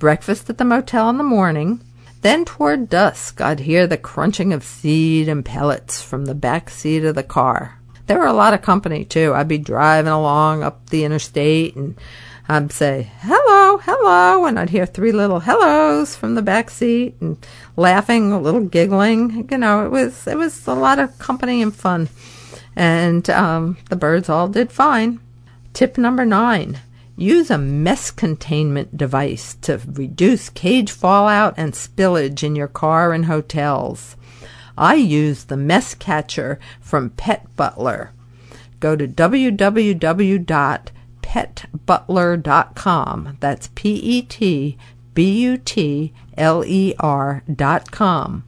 breakfast 0.00 0.50
at 0.50 0.58
the 0.58 0.64
motel 0.64 1.08
in 1.08 1.18
the 1.18 1.22
morning. 1.22 1.80
Then 2.22 2.44
toward 2.44 2.90
dusk, 2.90 3.40
I'd 3.40 3.60
hear 3.60 3.86
the 3.86 3.96
crunching 3.96 4.52
of 4.52 4.64
seed 4.64 5.28
and 5.28 5.44
pellets 5.44 6.02
from 6.02 6.24
the 6.24 6.34
back 6.34 6.68
seat 6.68 7.04
of 7.04 7.14
the 7.14 7.22
car. 7.22 7.80
There 8.08 8.18
were 8.18 8.26
a 8.26 8.32
lot 8.32 8.54
of 8.54 8.62
company, 8.62 9.04
too. 9.04 9.34
I'd 9.34 9.46
be 9.46 9.56
driving 9.56 10.10
along 10.10 10.64
up 10.64 10.90
the 10.90 11.04
interstate 11.04 11.76
and 11.76 11.96
I'd 12.50 12.72
say, 12.72 13.12
hello, 13.20 13.78
hello, 13.78 14.44
and 14.44 14.58
I'd 14.58 14.70
hear 14.70 14.84
three 14.84 15.12
little 15.12 15.38
hellos 15.38 16.16
from 16.16 16.34
the 16.34 16.42
back 16.42 16.68
seat 16.68 17.14
and 17.20 17.38
laughing, 17.76 18.32
a 18.32 18.40
little 18.40 18.64
giggling. 18.64 19.46
You 19.48 19.58
know, 19.58 19.86
it 19.86 19.90
was, 19.92 20.26
it 20.26 20.36
was 20.36 20.66
a 20.66 20.74
lot 20.74 20.98
of 20.98 21.16
company 21.20 21.62
and 21.62 21.72
fun. 21.72 22.08
And 22.74 23.30
um, 23.30 23.76
the 23.88 23.94
birds 23.94 24.28
all 24.28 24.48
did 24.48 24.72
fine. 24.72 25.20
Tip 25.74 25.96
number 25.96 26.26
nine 26.26 26.80
Use 27.16 27.52
a 27.52 27.58
mess 27.58 28.10
containment 28.10 28.96
device 28.96 29.54
to 29.62 29.80
reduce 29.86 30.50
cage 30.50 30.90
fallout 30.90 31.54
and 31.56 31.72
spillage 31.72 32.42
in 32.42 32.56
your 32.56 32.66
car 32.66 33.12
and 33.12 33.26
hotels. 33.26 34.16
I 34.76 34.96
use 34.96 35.44
the 35.44 35.56
mess 35.56 35.94
catcher 35.94 36.58
from 36.80 37.10
Pet 37.10 37.46
Butler. 37.54 38.10
Go 38.80 38.96
to 38.96 39.06
www.petbutler.com. 41.30 43.36
That's 43.40 43.70
P 43.74 43.94
E 43.94 44.22
T 44.22 44.76
B 45.14 45.40
U 45.42 45.58
T 45.58 46.12
L 46.36 46.64
E 46.64 46.94
R.com. 46.98 48.44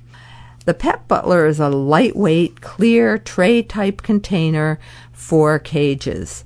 The 0.64 0.75
Pet 0.75 1.09
Butler 1.09 1.47
is 1.47 1.59
a 1.59 1.68
lightweight, 1.68 2.61
clear 2.61 3.18
tray 3.18 3.62
type 3.62 4.03
container 4.03 4.79
for 5.12 5.59
cages 5.59 6.45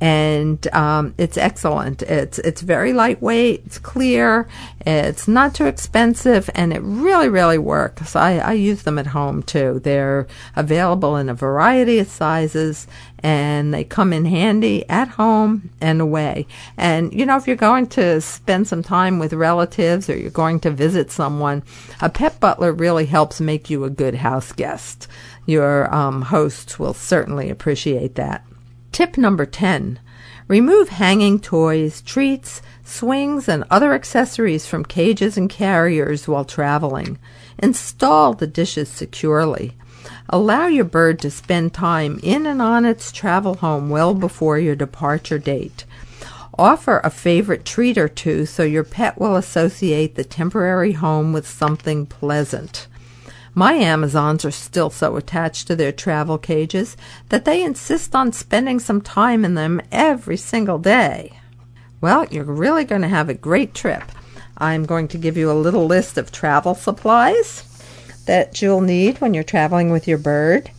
and 0.00 0.66
um, 0.74 1.14
it's 1.16 1.38
excellent. 1.38 2.02
It's 2.02 2.38
it's 2.40 2.60
very 2.60 2.92
lightweight. 2.92 3.62
It's 3.64 3.78
clear. 3.78 4.46
It's 4.80 5.26
not 5.26 5.54
too 5.54 5.66
expensive, 5.66 6.50
and 6.54 6.72
it 6.72 6.82
really 6.82 7.28
really 7.28 7.56
works. 7.56 8.14
I, 8.14 8.38
I 8.38 8.52
use 8.52 8.82
them 8.82 8.98
at 8.98 9.08
home 9.08 9.42
too. 9.42 9.80
They're 9.82 10.26
available 10.54 11.16
in 11.16 11.30
a 11.30 11.34
variety 11.34 11.98
of 11.98 12.08
sizes, 12.08 12.86
and 13.20 13.72
they 13.72 13.84
come 13.84 14.12
in 14.12 14.26
handy 14.26 14.86
at 14.90 15.08
home 15.08 15.70
and 15.80 16.02
away. 16.02 16.46
And 16.76 17.12
you 17.14 17.24
know, 17.24 17.38
if 17.38 17.46
you're 17.46 17.56
going 17.56 17.86
to 17.88 18.20
spend 18.20 18.68
some 18.68 18.82
time 18.82 19.18
with 19.18 19.32
relatives 19.32 20.10
or 20.10 20.16
you're 20.16 20.30
going 20.30 20.60
to 20.60 20.70
visit 20.70 21.10
someone, 21.10 21.62
a 22.02 22.10
pet 22.10 22.38
butler 22.38 22.72
really 22.72 23.06
helps 23.06 23.40
make 23.40 23.70
you 23.70 23.84
a 23.84 23.90
good 23.90 24.16
house 24.16 24.52
guest. 24.52 25.08
Your 25.46 25.92
um, 25.94 26.20
host 26.22 26.78
will 26.78 26.92
certainly 26.92 27.48
appreciate 27.48 28.16
that. 28.16 28.44
Tip 28.96 29.18
number 29.18 29.44
10 29.44 29.98
Remove 30.48 30.88
hanging 30.88 31.38
toys, 31.38 32.00
treats, 32.00 32.62
swings, 32.82 33.46
and 33.46 33.62
other 33.70 33.92
accessories 33.92 34.66
from 34.66 34.86
cages 34.86 35.36
and 35.36 35.50
carriers 35.50 36.26
while 36.26 36.46
traveling. 36.46 37.18
Install 37.58 38.32
the 38.32 38.46
dishes 38.46 38.88
securely. 38.88 39.74
Allow 40.30 40.68
your 40.68 40.86
bird 40.86 41.18
to 41.18 41.30
spend 41.30 41.74
time 41.74 42.18
in 42.22 42.46
and 42.46 42.62
on 42.62 42.86
its 42.86 43.12
travel 43.12 43.56
home 43.56 43.90
well 43.90 44.14
before 44.14 44.58
your 44.58 44.74
departure 44.74 45.38
date. 45.38 45.84
Offer 46.58 47.02
a 47.04 47.10
favorite 47.10 47.66
treat 47.66 47.98
or 47.98 48.08
two 48.08 48.46
so 48.46 48.62
your 48.62 48.82
pet 48.82 49.18
will 49.20 49.36
associate 49.36 50.14
the 50.14 50.24
temporary 50.24 50.92
home 50.92 51.34
with 51.34 51.46
something 51.46 52.06
pleasant. 52.06 52.86
My 53.58 53.72
Amazons 53.72 54.44
are 54.44 54.50
still 54.50 54.90
so 54.90 55.16
attached 55.16 55.66
to 55.66 55.76
their 55.76 55.90
travel 55.90 56.36
cages 56.36 56.94
that 57.30 57.46
they 57.46 57.62
insist 57.62 58.14
on 58.14 58.34
spending 58.34 58.78
some 58.78 59.00
time 59.00 59.46
in 59.46 59.54
them 59.54 59.80
every 59.90 60.36
single 60.36 60.78
day. 60.78 61.40
Well, 62.02 62.26
you're 62.26 62.44
really 62.44 62.84
going 62.84 63.00
to 63.00 63.08
have 63.08 63.30
a 63.30 63.34
great 63.34 63.72
trip. 63.72 64.02
I'm 64.58 64.84
going 64.84 65.08
to 65.08 65.16
give 65.16 65.38
you 65.38 65.50
a 65.50 65.54
little 65.54 65.86
list 65.86 66.18
of 66.18 66.30
travel 66.30 66.74
supplies 66.74 67.64
that 68.26 68.60
you'll 68.60 68.82
need 68.82 69.22
when 69.22 69.32
you're 69.32 69.42
traveling 69.42 69.90
with 69.90 70.06
your 70.06 70.18
bird. 70.18 70.70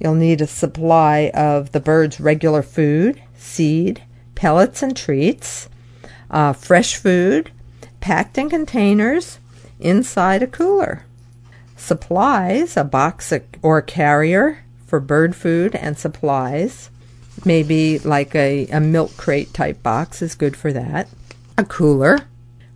You'll 0.00 0.14
need 0.14 0.40
a 0.40 0.46
supply 0.46 1.30
of 1.34 1.72
the 1.72 1.80
bird's 1.80 2.18
regular 2.18 2.62
food, 2.62 3.22
seed, 3.36 4.04
pellets, 4.34 4.82
and 4.82 4.96
treats, 4.96 5.68
uh, 6.30 6.54
fresh 6.54 6.96
food, 6.96 7.50
packed 8.00 8.38
in 8.38 8.48
containers 8.48 9.38
inside 9.78 10.42
a 10.42 10.46
cooler 10.46 11.04
supplies, 11.82 12.76
a 12.76 12.84
box 12.84 13.32
or 13.60 13.82
carrier 13.82 14.64
for 14.86 15.00
bird 15.00 15.34
food 15.34 15.74
and 15.74 15.98
supplies. 15.98 16.90
Maybe 17.44 17.98
like 17.98 18.34
a, 18.34 18.66
a 18.68 18.80
milk 18.80 19.16
crate 19.16 19.52
type 19.52 19.82
box 19.82 20.22
is 20.22 20.34
good 20.34 20.56
for 20.56 20.72
that. 20.72 21.08
A 21.58 21.64
cooler, 21.64 22.20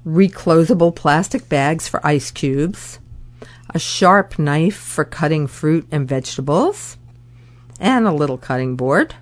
reclosable 0.05 0.95
plastic 0.95 1.49
bags 1.49 1.87
for 1.87 2.05
ice 2.05 2.31
cubes, 2.31 2.99
a 3.71 3.79
sharp 3.79 4.39
knife 4.39 4.77
for 4.77 5.05
cutting 5.05 5.47
fruit 5.47 5.87
and 5.93 6.09
vegetables, 6.09 6.97
and 7.79 8.07
a 8.07 8.13
little 8.13 8.39
cutting 8.39 8.77
board, 8.77 9.15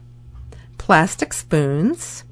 plastic 0.78 1.32
spoons, 1.32 2.24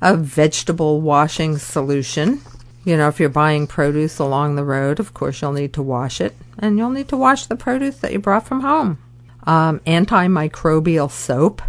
a 0.00 0.16
vegetable 0.16 1.00
washing 1.00 1.58
solution 1.58 2.40
you 2.86 2.96
know, 2.96 3.08
if 3.08 3.18
you're 3.18 3.28
buying 3.28 3.66
produce 3.66 4.20
along 4.20 4.54
the 4.54 4.64
road, 4.64 5.00
of 5.00 5.12
course, 5.12 5.42
you'll 5.42 5.52
need 5.52 5.72
to 5.72 5.82
wash 5.82 6.20
it, 6.20 6.36
and 6.56 6.78
you'll 6.78 6.90
need 6.90 7.08
to 7.08 7.16
wash 7.16 7.46
the 7.46 7.56
produce 7.56 7.98
that 7.98 8.12
you 8.12 8.20
brought 8.20 8.46
from 8.46 8.60
home. 8.60 8.98
Um, 9.42 9.80
antimicrobial 9.80 11.10
soap 11.10 11.62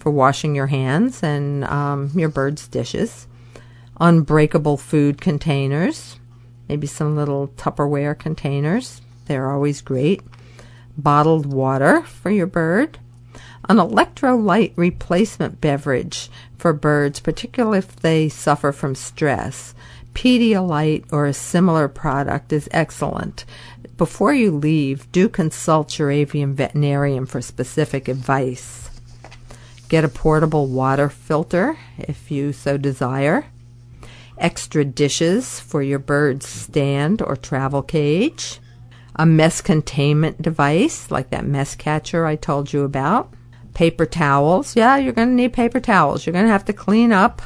for 0.00 0.10
washing 0.10 0.56
your 0.56 0.66
hands 0.66 1.22
and 1.22 1.64
um, 1.64 2.10
your 2.12 2.28
bird's 2.28 2.66
dishes. 2.66 3.28
Unbreakable 4.00 4.76
food 4.76 5.20
containers, 5.20 6.18
maybe 6.68 6.88
some 6.88 7.14
little 7.14 7.48
Tupperware 7.56 8.18
containers. 8.18 9.00
They're 9.26 9.52
always 9.52 9.80
great. 9.80 10.22
Bottled 10.96 11.46
water 11.46 12.02
for 12.02 12.30
your 12.30 12.48
bird. 12.48 12.98
An 13.68 13.76
electrolyte 13.76 14.72
replacement 14.74 15.60
beverage 15.60 16.30
for 16.56 16.72
birds, 16.72 17.20
particularly 17.20 17.78
if 17.78 17.94
they 17.94 18.28
suffer 18.28 18.72
from 18.72 18.96
stress. 18.96 19.74
Pedialyte 20.14 21.04
or 21.12 21.26
a 21.26 21.32
similar 21.32 21.88
product 21.88 22.52
is 22.52 22.68
excellent. 22.72 23.44
Before 23.96 24.32
you 24.32 24.50
leave, 24.50 25.10
do 25.12 25.28
consult 25.28 25.98
your 25.98 26.10
avian 26.10 26.54
veterinarian 26.54 27.26
for 27.26 27.40
specific 27.40 28.08
advice. 28.08 28.90
Get 29.88 30.04
a 30.04 30.08
portable 30.08 30.66
water 30.66 31.08
filter 31.08 31.78
if 31.98 32.30
you 32.30 32.52
so 32.52 32.76
desire. 32.76 33.46
Extra 34.36 34.84
dishes 34.84 35.58
for 35.58 35.82
your 35.82 35.98
bird's 35.98 36.46
stand 36.46 37.22
or 37.22 37.36
travel 37.36 37.82
cage. 37.82 38.60
A 39.16 39.26
mess 39.26 39.60
containment 39.60 40.40
device 40.40 41.10
like 41.10 41.30
that 41.30 41.46
mess 41.46 41.74
catcher 41.74 42.24
I 42.24 42.36
told 42.36 42.72
you 42.72 42.82
about. 42.82 43.32
Paper 43.74 44.06
towels. 44.06 44.76
Yeah, 44.76 44.96
you're 44.96 45.12
going 45.12 45.28
to 45.28 45.34
need 45.34 45.52
paper 45.52 45.80
towels. 45.80 46.24
You're 46.24 46.34
going 46.34 46.46
to 46.46 46.52
have 46.52 46.66
to 46.66 46.72
clean 46.72 47.10
up 47.10 47.42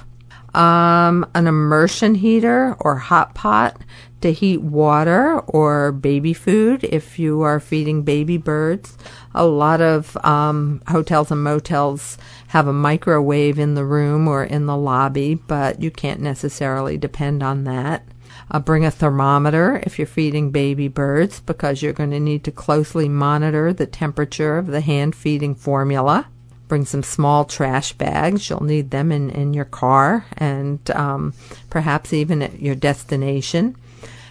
um, 0.55 1.27
an 1.35 1.47
immersion 1.47 2.15
heater 2.15 2.77
or 2.81 2.97
hot 2.97 3.35
pot 3.35 3.81
to 4.21 4.33
heat 4.33 4.63
water 4.63 5.41
or 5.41 5.93
baby 5.93 6.33
food 6.33 6.85
if 6.85 7.19
you 7.19 7.43
are 7.43 7.61
feeding 7.61 8.03
baby 8.03 8.37
birds. 8.37 8.97
A 9.35 9.45
lot 9.45 9.81
of 9.81 10.17
um, 10.25 10.83
hotels 10.89 11.31
and 11.31 11.43
motels 11.43 12.19
have 12.49 12.67
a 12.67 12.73
microwave 12.73 13.59
in 13.59 13.75
the 13.75 13.85
room 13.85 14.29
or 14.29 14.45
in 14.45 14.67
the 14.67 14.77
lobby, 14.77 15.35
but 15.35 15.83
you 15.83 15.91
can't 15.91 16.21
necessarily 16.21 16.97
depend 16.97 17.43
on 17.43 17.65
that. 17.65 18.07
Uh, 18.51 18.59
bring 18.59 18.85
a 18.85 18.91
thermometer 18.91 19.83
if 19.85 19.99
you're 19.99 20.07
feeding 20.07 20.51
baby 20.51 20.89
birds 20.89 21.41
because 21.41 21.83
you're 21.83 21.93
going 21.93 22.11
to 22.11 22.21
need 22.21 22.45
to 22.45 22.51
closely 22.51 23.09
monitor 23.09 23.73
the 23.73 23.87
temperature 23.87 24.59
of 24.59 24.67
the 24.67 24.81
hand 24.81 25.15
feeding 25.15 25.55
formula. 25.55 26.29
Bring 26.73 26.87
some 26.87 27.03
small 27.03 27.45
trash 27.45 27.93
bags. 27.93 28.49
You'll 28.49 28.65
need 28.65 28.93
them 28.93 29.13
in, 29.13 29.29
in 29.29 29.53
your 29.53 29.67
car 29.67 30.25
and 30.39 30.91
um, 30.93 31.35
perhaps 31.69 32.15
even 32.15 32.41
at 32.41 32.63
your 32.63 32.75
destination. 32.75 33.77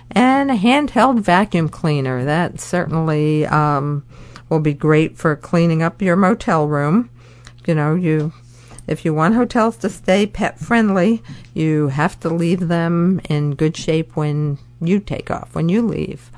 And 0.10 0.50
a 0.50 0.56
handheld 0.56 1.20
vacuum 1.20 1.70
cleaner. 1.70 2.26
That 2.26 2.60
certainly 2.60 3.46
um, 3.46 4.04
will 4.50 4.60
be 4.60 4.74
great 4.74 5.20
for 5.20 5.36
cleaning 5.36 5.84
up 5.84 6.02
your 6.02 6.16
motel 6.16 6.68
room. 6.68 7.12
You 7.68 7.76
know, 7.76 7.94
you 7.94 8.34
if 8.88 9.06
you 9.06 9.14
want 9.14 9.36
hotels 9.36 9.78
to 9.78 9.90
stay 9.92 10.26
pet 10.26 10.58
friendly, 10.58 11.22
you 11.54 11.90
have 11.90 12.20
to 12.22 12.30
leave 12.30 12.70
them 12.70 13.22
in 13.30 13.54
good 13.54 13.78
shape 13.78 14.16
when 14.16 14.58
you 14.82 15.00
take 15.00 15.30
off, 15.30 15.54
when 15.54 15.70
you 15.70 15.84
leave. 15.84 16.32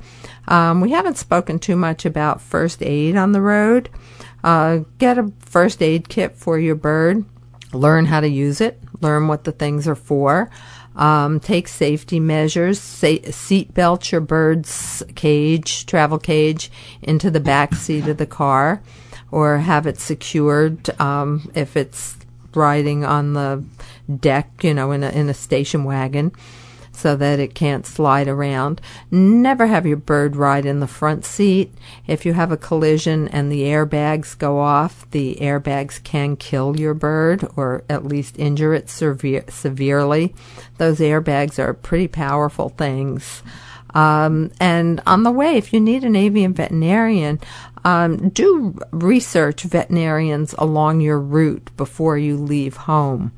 Um, 0.48 0.82
we 0.82 0.90
haven't 0.90 1.16
spoken 1.16 1.58
too 1.58 1.76
much 1.76 2.04
about 2.04 2.42
first 2.42 2.82
aid 2.82 3.16
on 3.16 3.32
the 3.32 3.40
road. 3.40 3.88
Uh, 4.44 4.84
get 4.98 5.16
a 5.16 5.32
first 5.40 5.82
aid 5.82 6.10
kit 6.10 6.36
for 6.36 6.58
your 6.58 6.74
bird. 6.74 7.24
Learn 7.72 8.04
how 8.04 8.20
to 8.20 8.28
use 8.28 8.60
it. 8.60 8.78
Learn 9.00 9.26
what 9.26 9.44
the 9.44 9.52
things 9.52 9.88
are 9.88 9.94
for. 9.94 10.50
Um, 10.94 11.40
take 11.40 11.66
safety 11.66 12.20
measures. 12.20 12.78
Sa- 12.78 13.30
seat 13.30 13.72
belt 13.72 14.12
your 14.12 14.20
bird's 14.20 15.02
cage, 15.14 15.86
travel 15.86 16.18
cage, 16.18 16.70
into 17.02 17.30
the 17.30 17.40
back 17.40 17.74
seat 17.74 18.06
of 18.06 18.18
the 18.18 18.26
car, 18.26 18.82
or 19.32 19.56
have 19.58 19.86
it 19.86 19.98
secured 19.98 20.88
um, 21.00 21.50
if 21.54 21.74
it's 21.74 22.16
riding 22.54 23.04
on 23.04 23.32
the 23.32 23.64
deck, 24.20 24.62
you 24.62 24.74
know, 24.74 24.92
in 24.92 25.02
a, 25.02 25.08
in 25.08 25.28
a 25.30 25.34
station 25.34 25.84
wagon 25.84 26.32
so 26.94 27.16
that 27.16 27.38
it 27.40 27.54
can't 27.54 27.86
slide 27.86 28.28
around. 28.28 28.80
Never 29.10 29.66
have 29.66 29.86
your 29.86 29.96
bird 29.96 30.36
ride 30.36 30.66
in 30.66 30.80
the 30.80 30.86
front 30.86 31.24
seat. 31.24 31.72
If 32.06 32.24
you 32.24 32.32
have 32.32 32.52
a 32.52 32.56
collision 32.56 33.28
and 33.28 33.50
the 33.50 33.62
airbags 33.62 34.36
go 34.38 34.58
off, 34.58 35.10
the 35.10 35.36
airbags 35.40 36.02
can 36.02 36.36
kill 36.36 36.78
your 36.78 36.94
bird 36.94 37.46
or 37.56 37.84
at 37.88 38.04
least 38.04 38.38
injure 38.38 38.74
it 38.74 38.88
severe, 38.88 39.44
severely. 39.48 40.34
Those 40.78 40.98
airbags 40.98 41.58
are 41.58 41.74
pretty 41.74 42.08
powerful 42.08 42.70
things. 42.70 43.42
Um, 43.94 44.50
and 44.58 45.00
on 45.06 45.22
the 45.22 45.30
way, 45.30 45.56
if 45.56 45.72
you 45.72 45.80
need 45.80 46.04
an 46.04 46.16
avian 46.16 46.52
veterinarian, 46.52 47.40
um, 47.84 48.30
do 48.30 48.76
research 48.90 49.62
veterinarians 49.62 50.54
along 50.58 51.00
your 51.00 51.20
route 51.20 51.70
before 51.76 52.18
you 52.18 52.36
leave 52.36 52.76
home. 52.76 53.32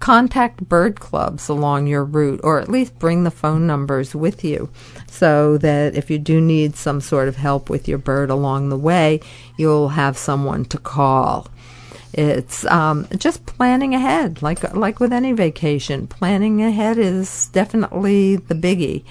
Contact 0.00 0.68
bird 0.68 0.98
clubs 0.98 1.48
along 1.48 1.86
your 1.86 2.04
route, 2.04 2.40
or 2.42 2.58
at 2.58 2.68
least 2.68 2.98
bring 2.98 3.22
the 3.22 3.30
phone 3.30 3.66
numbers 3.66 4.14
with 4.14 4.42
you 4.42 4.68
so 5.06 5.58
that 5.58 5.94
if 5.94 6.10
you 6.10 6.18
do 6.18 6.40
need 6.40 6.74
some 6.74 7.00
sort 7.00 7.28
of 7.28 7.36
help 7.36 7.70
with 7.70 7.86
your 7.86 7.98
bird 7.98 8.30
along 8.30 8.70
the 8.70 8.78
way, 8.78 9.20
you'll 9.56 9.90
have 9.90 10.16
someone 10.16 10.64
to 10.64 10.78
call. 10.78 11.46
It's 12.12 12.64
um, 12.66 13.06
just 13.18 13.46
planning 13.46 13.94
ahead, 13.94 14.42
like 14.42 14.74
like 14.74 14.98
with 14.98 15.12
any 15.12 15.32
vacation. 15.32 16.08
Planning 16.08 16.62
ahead 16.62 16.98
is 16.98 17.46
definitely 17.52 18.36
the 18.36 18.54
biggie 18.54 19.04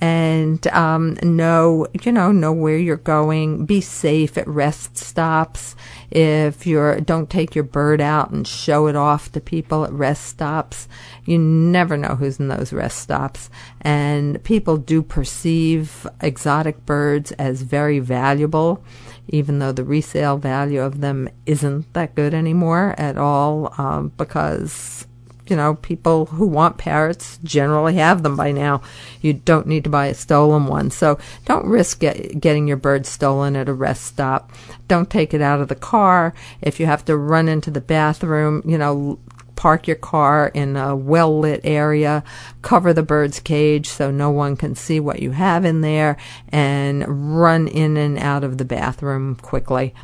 and 0.00 0.66
um, 0.68 1.16
know 1.22 1.86
you 2.02 2.12
know 2.12 2.32
know 2.32 2.52
where 2.52 2.76
you're 2.76 2.96
going. 2.96 3.66
Be 3.66 3.80
safe 3.80 4.36
at 4.36 4.46
rest 4.48 4.96
stops. 4.96 5.74
If 6.10 6.66
you're 6.66 7.00
don't 7.00 7.30
take 7.30 7.54
your 7.54 7.64
bird 7.64 8.00
out 8.00 8.30
and 8.30 8.46
show 8.46 8.86
it 8.86 8.96
off 8.96 9.32
to 9.32 9.40
people 9.40 9.84
at 9.84 9.92
rest 9.92 10.24
stops. 10.26 10.88
You 11.24 11.38
never 11.38 11.96
know 11.96 12.14
who's 12.16 12.38
in 12.38 12.48
those 12.48 12.72
rest 12.72 12.98
stops, 12.98 13.50
and 13.80 14.42
people 14.44 14.76
do 14.76 15.02
perceive 15.02 16.06
exotic 16.20 16.84
birds 16.86 17.32
as 17.32 17.62
very 17.62 17.98
valuable. 17.98 18.84
Even 19.28 19.58
though 19.58 19.72
the 19.72 19.82
resale 19.82 20.36
value 20.36 20.80
of 20.80 21.00
them 21.00 21.28
isn't 21.46 21.92
that 21.94 22.14
good 22.14 22.32
anymore 22.32 22.94
at 22.96 23.18
all, 23.18 23.74
um, 23.76 24.12
because 24.16 25.06
you 25.48 25.56
know, 25.56 25.74
people 25.74 26.26
who 26.26 26.46
want 26.46 26.78
parrots 26.78 27.38
generally 27.44 27.94
have 27.94 28.22
them 28.22 28.36
by 28.36 28.52
now. 28.52 28.82
You 29.20 29.32
don't 29.32 29.66
need 29.66 29.84
to 29.84 29.90
buy 29.90 30.06
a 30.06 30.14
stolen 30.14 30.66
one. 30.66 30.90
So 30.90 31.18
don't 31.44 31.66
risk 31.66 32.00
get, 32.00 32.40
getting 32.40 32.66
your 32.66 32.76
bird 32.76 33.06
stolen 33.06 33.56
at 33.56 33.68
a 33.68 33.72
rest 33.72 34.04
stop. 34.04 34.52
Don't 34.88 35.10
take 35.10 35.34
it 35.34 35.40
out 35.40 35.60
of 35.60 35.68
the 35.68 35.74
car. 35.74 36.34
If 36.60 36.80
you 36.80 36.86
have 36.86 37.04
to 37.06 37.16
run 37.16 37.48
into 37.48 37.70
the 37.70 37.80
bathroom, 37.80 38.62
you 38.64 38.78
know, 38.78 39.18
park 39.56 39.86
your 39.86 39.96
car 39.96 40.48
in 40.54 40.76
a 40.76 40.94
well 40.94 41.38
lit 41.38 41.60
area, 41.64 42.22
cover 42.62 42.92
the 42.92 43.02
bird's 43.02 43.40
cage 43.40 43.88
so 43.88 44.10
no 44.10 44.30
one 44.30 44.56
can 44.56 44.74
see 44.74 45.00
what 45.00 45.20
you 45.20 45.30
have 45.32 45.64
in 45.64 45.80
there, 45.80 46.16
and 46.50 47.40
run 47.40 47.66
in 47.66 47.96
and 47.96 48.18
out 48.18 48.44
of 48.44 48.58
the 48.58 48.64
bathroom 48.64 49.34
quickly 49.36 49.94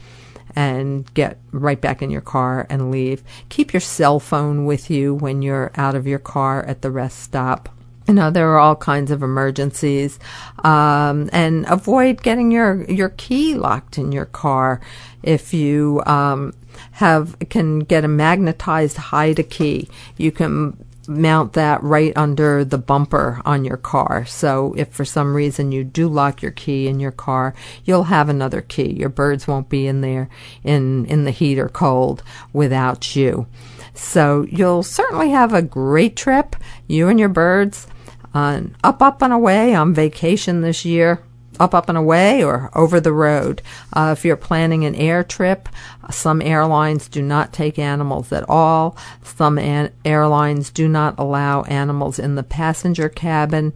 and 0.54 1.12
get 1.14 1.38
right 1.50 1.80
back 1.80 2.02
in 2.02 2.10
your 2.10 2.20
car 2.20 2.66
and 2.68 2.90
leave. 2.90 3.22
Keep 3.48 3.72
your 3.72 3.80
cell 3.80 4.20
phone 4.20 4.64
with 4.64 4.90
you 4.90 5.14
when 5.14 5.42
you're 5.42 5.72
out 5.76 5.94
of 5.94 6.06
your 6.06 6.18
car 6.18 6.64
at 6.64 6.82
the 6.82 6.90
rest 6.90 7.20
stop. 7.20 7.68
You 8.08 8.14
know, 8.14 8.30
there 8.30 8.50
are 8.50 8.58
all 8.58 8.76
kinds 8.76 9.10
of 9.10 9.22
emergencies. 9.22 10.18
Um, 10.64 11.30
and 11.32 11.64
avoid 11.68 12.22
getting 12.22 12.50
your, 12.50 12.84
your 12.90 13.10
key 13.10 13.54
locked 13.54 13.96
in 13.96 14.12
your 14.12 14.26
car. 14.26 14.80
If 15.22 15.54
you, 15.54 16.02
um, 16.06 16.52
have, 16.92 17.38
can 17.48 17.80
get 17.80 18.04
a 18.04 18.08
magnetized 18.08 18.96
hide 18.96 19.38
a 19.38 19.44
key, 19.44 19.88
you 20.16 20.32
can 20.32 20.76
mount 21.08 21.54
that 21.54 21.82
right 21.82 22.12
under 22.16 22.64
the 22.64 22.78
bumper 22.78 23.40
on 23.44 23.64
your 23.64 23.76
car. 23.76 24.24
So 24.26 24.74
if 24.76 24.88
for 24.88 25.04
some 25.04 25.34
reason 25.34 25.72
you 25.72 25.84
do 25.84 26.08
lock 26.08 26.42
your 26.42 26.52
key 26.52 26.86
in 26.86 27.00
your 27.00 27.12
car, 27.12 27.54
you'll 27.84 28.04
have 28.04 28.28
another 28.28 28.60
key. 28.60 28.92
Your 28.92 29.08
birds 29.08 29.46
won't 29.46 29.68
be 29.68 29.86
in 29.86 30.00
there 30.00 30.28
in, 30.62 31.06
in 31.06 31.24
the 31.24 31.30
heat 31.30 31.58
or 31.58 31.68
cold 31.68 32.22
without 32.52 33.16
you. 33.16 33.46
So 33.94 34.46
you'll 34.50 34.82
certainly 34.82 35.30
have 35.30 35.52
a 35.52 35.62
great 35.62 36.16
trip, 36.16 36.56
you 36.86 37.08
and 37.08 37.20
your 37.20 37.28
birds, 37.28 37.86
on 38.34 38.74
up, 38.82 39.02
up 39.02 39.20
and 39.20 39.32
away 39.32 39.74
on 39.74 39.92
vacation 39.92 40.62
this 40.62 40.84
year 40.84 41.22
up, 41.60 41.74
up 41.74 41.88
and 41.88 41.98
away 41.98 42.42
or 42.42 42.70
over 42.74 43.00
the 43.00 43.12
road. 43.12 43.62
Uh, 43.92 44.14
if 44.16 44.24
you're 44.24 44.36
planning 44.36 44.84
an 44.84 44.94
air 44.94 45.22
trip, 45.22 45.68
some 46.10 46.42
airlines 46.42 47.08
do 47.08 47.22
not 47.22 47.52
take 47.52 47.78
animals 47.78 48.32
at 48.32 48.48
all. 48.48 48.96
Some 49.22 49.58
an- 49.58 49.92
airlines 50.04 50.70
do 50.70 50.88
not 50.88 51.18
allow 51.18 51.62
animals 51.62 52.18
in 52.18 52.34
the 52.34 52.42
passenger 52.42 53.08
cabin. 53.08 53.72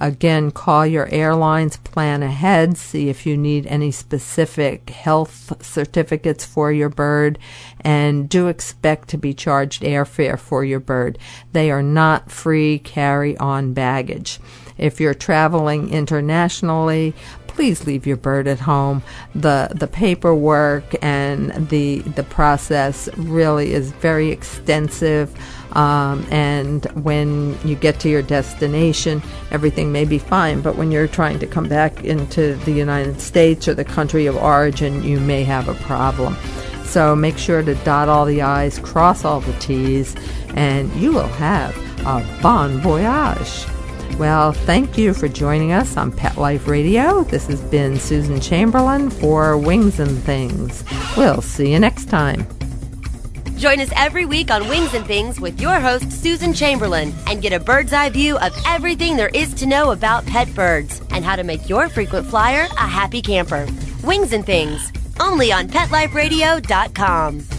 Again, 0.00 0.50
call 0.52 0.86
your 0.86 1.08
airlines, 1.12 1.76
plan 1.76 2.22
ahead, 2.22 2.76
see 2.76 3.08
if 3.08 3.26
you 3.26 3.36
need 3.36 3.66
any 3.66 3.90
specific 3.90 4.90
health 4.90 5.52
certificates 5.64 6.44
for 6.44 6.70
your 6.70 6.88
bird, 6.88 7.38
and 7.80 8.28
do 8.28 8.46
expect 8.46 9.08
to 9.08 9.18
be 9.18 9.34
charged 9.34 9.82
airfare 9.82 10.38
for 10.38 10.64
your 10.64 10.80
bird. 10.80 11.18
They 11.52 11.70
are 11.70 11.82
not 11.82 12.30
free 12.30 12.78
carry 12.78 13.36
on 13.38 13.72
baggage. 13.72 14.38
If 14.78 15.00
you're 15.00 15.14
traveling 15.14 15.90
internationally, 15.90 17.14
please 17.46 17.86
leave 17.86 18.06
your 18.06 18.16
bird 18.16 18.46
at 18.46 18.60
home. 18.60 19.02
The 19.34 19.68
the 19.74 19.88
paperwork 19.88 20.94
and 21.02 21.68
the 21.68 21.98
the 22.02 22.22
process 22.22 23.08
really 23.16 23.72
is 23.72 23.90
very 23.90 24.30
extensive. 24.30 25.36
Um, 25.76 26.24
and 26.30 26.84
when 27.02 27.58
you 27.64 27.74
get 27.74 28.00
to 28.00 28.08
your 28.08 28.22
destination, 28.22 29.22
everything 29.50 29.92
may 29.92 30.04
be 30.04 30.18
fine. 30.18 30.60
But 30.60 30.76
when 30.76 30.90
you're 30.92 31.08
trying 31.08 31.40
to 31.40 31.46
come 31.46 31.68
back 31.68 32.04
into 32.04 32.54
the 32.64 32.72
United 32.72 33.20
States 33.20 33.68
or 33.68 33.74
the 33.74 33.84
country 33.84 34.26
of 34.26 34.36
origin, 34.36 35.02
you 35.02 35.20
may 35.20 35.42
have 35.44 35.68
a 35.68 35.74
problem. 35.74 36.36
So 36.84 37.14
make 37.14 37.36
sure 37.36 37.62
to 37.62 37.74
dot 37.84 38.08
all 38.08 38.24
the 38.24 38.40
I's, 38.40 38.78
cross 38.78 39.24
all 39.24 39.40
the 39.40 39.52
T's, 39.54 40.16
and 40.54 40.90
you 40.94 41.12
will 41.12 41.26
have 41.26 41.76
a 42.06 42.24
bon 42.40 42.78
voyage. 42.78 43.66
Well, 44.16 44.52
thank 44.52 44.98
you 44.98 45.14
for 45.14 45.28
joining 45.28 45.72
us 45.72 45.96
on 45.96 46.10
Pet 46.10 46.36
Life 46.36 46.66
Radio. 46.66 47.22
This 47.24 47.46
has 47.46 47.60
been 47.60 47.98
Susan 47.98 48.40
Chamberlain 48.40 49.10
for 49.10 49.56
Wings 49.56 50.00
and 50.00 50.18
Things. 50.24 50.82
We'll 51.16 51.42
see 51.42 51.72
you 51.72 51.78
next 51.78 52.06
time. 52.06 52.46
Join 53.56 53.80
us 53.80 53.90
every 53.96 54.24
week 54.24 54.50
on 54.50 54.68
Wings 54.68 54.94
and 54.94 55.04
Things 55.06 55.40
with 55.40 55.60
your 55.60 55.80
host, 55.80 56.10
Susan 56.12 56.52
Chamberlain, 56.52 57.12
and 57.26 57.42
get 57.42 57.52
a 57.52 57.60
bird's 57.60 57.92
eye 57.92 58.08
view 58.08 58.38
of 58.38 58.52
everything 58.66 59.16
there 59.16 59.30
is 59.34 59.52
to 59.54 59.66
know 59.66 59.90
about 59.90 60.24
pet 60.26 60.52
birds 60.54 61.00
and 61.10 61.24
how 61.24 61.34
to 61.36 61.42
make 61.42 61.68
your 61.68 61.88
frequent 61.88 62.26
flyer 62.26 62.66
a 62.72 62.86
happy 62.86 63.20
camper. 63.20 63.66
Wings 64.04 64.32
and 64.32 64.46
Things, 64.46 64.92
only 65.20 65.52
on 65.52 65.68
PetLifeRadio.com. 65.68 67.57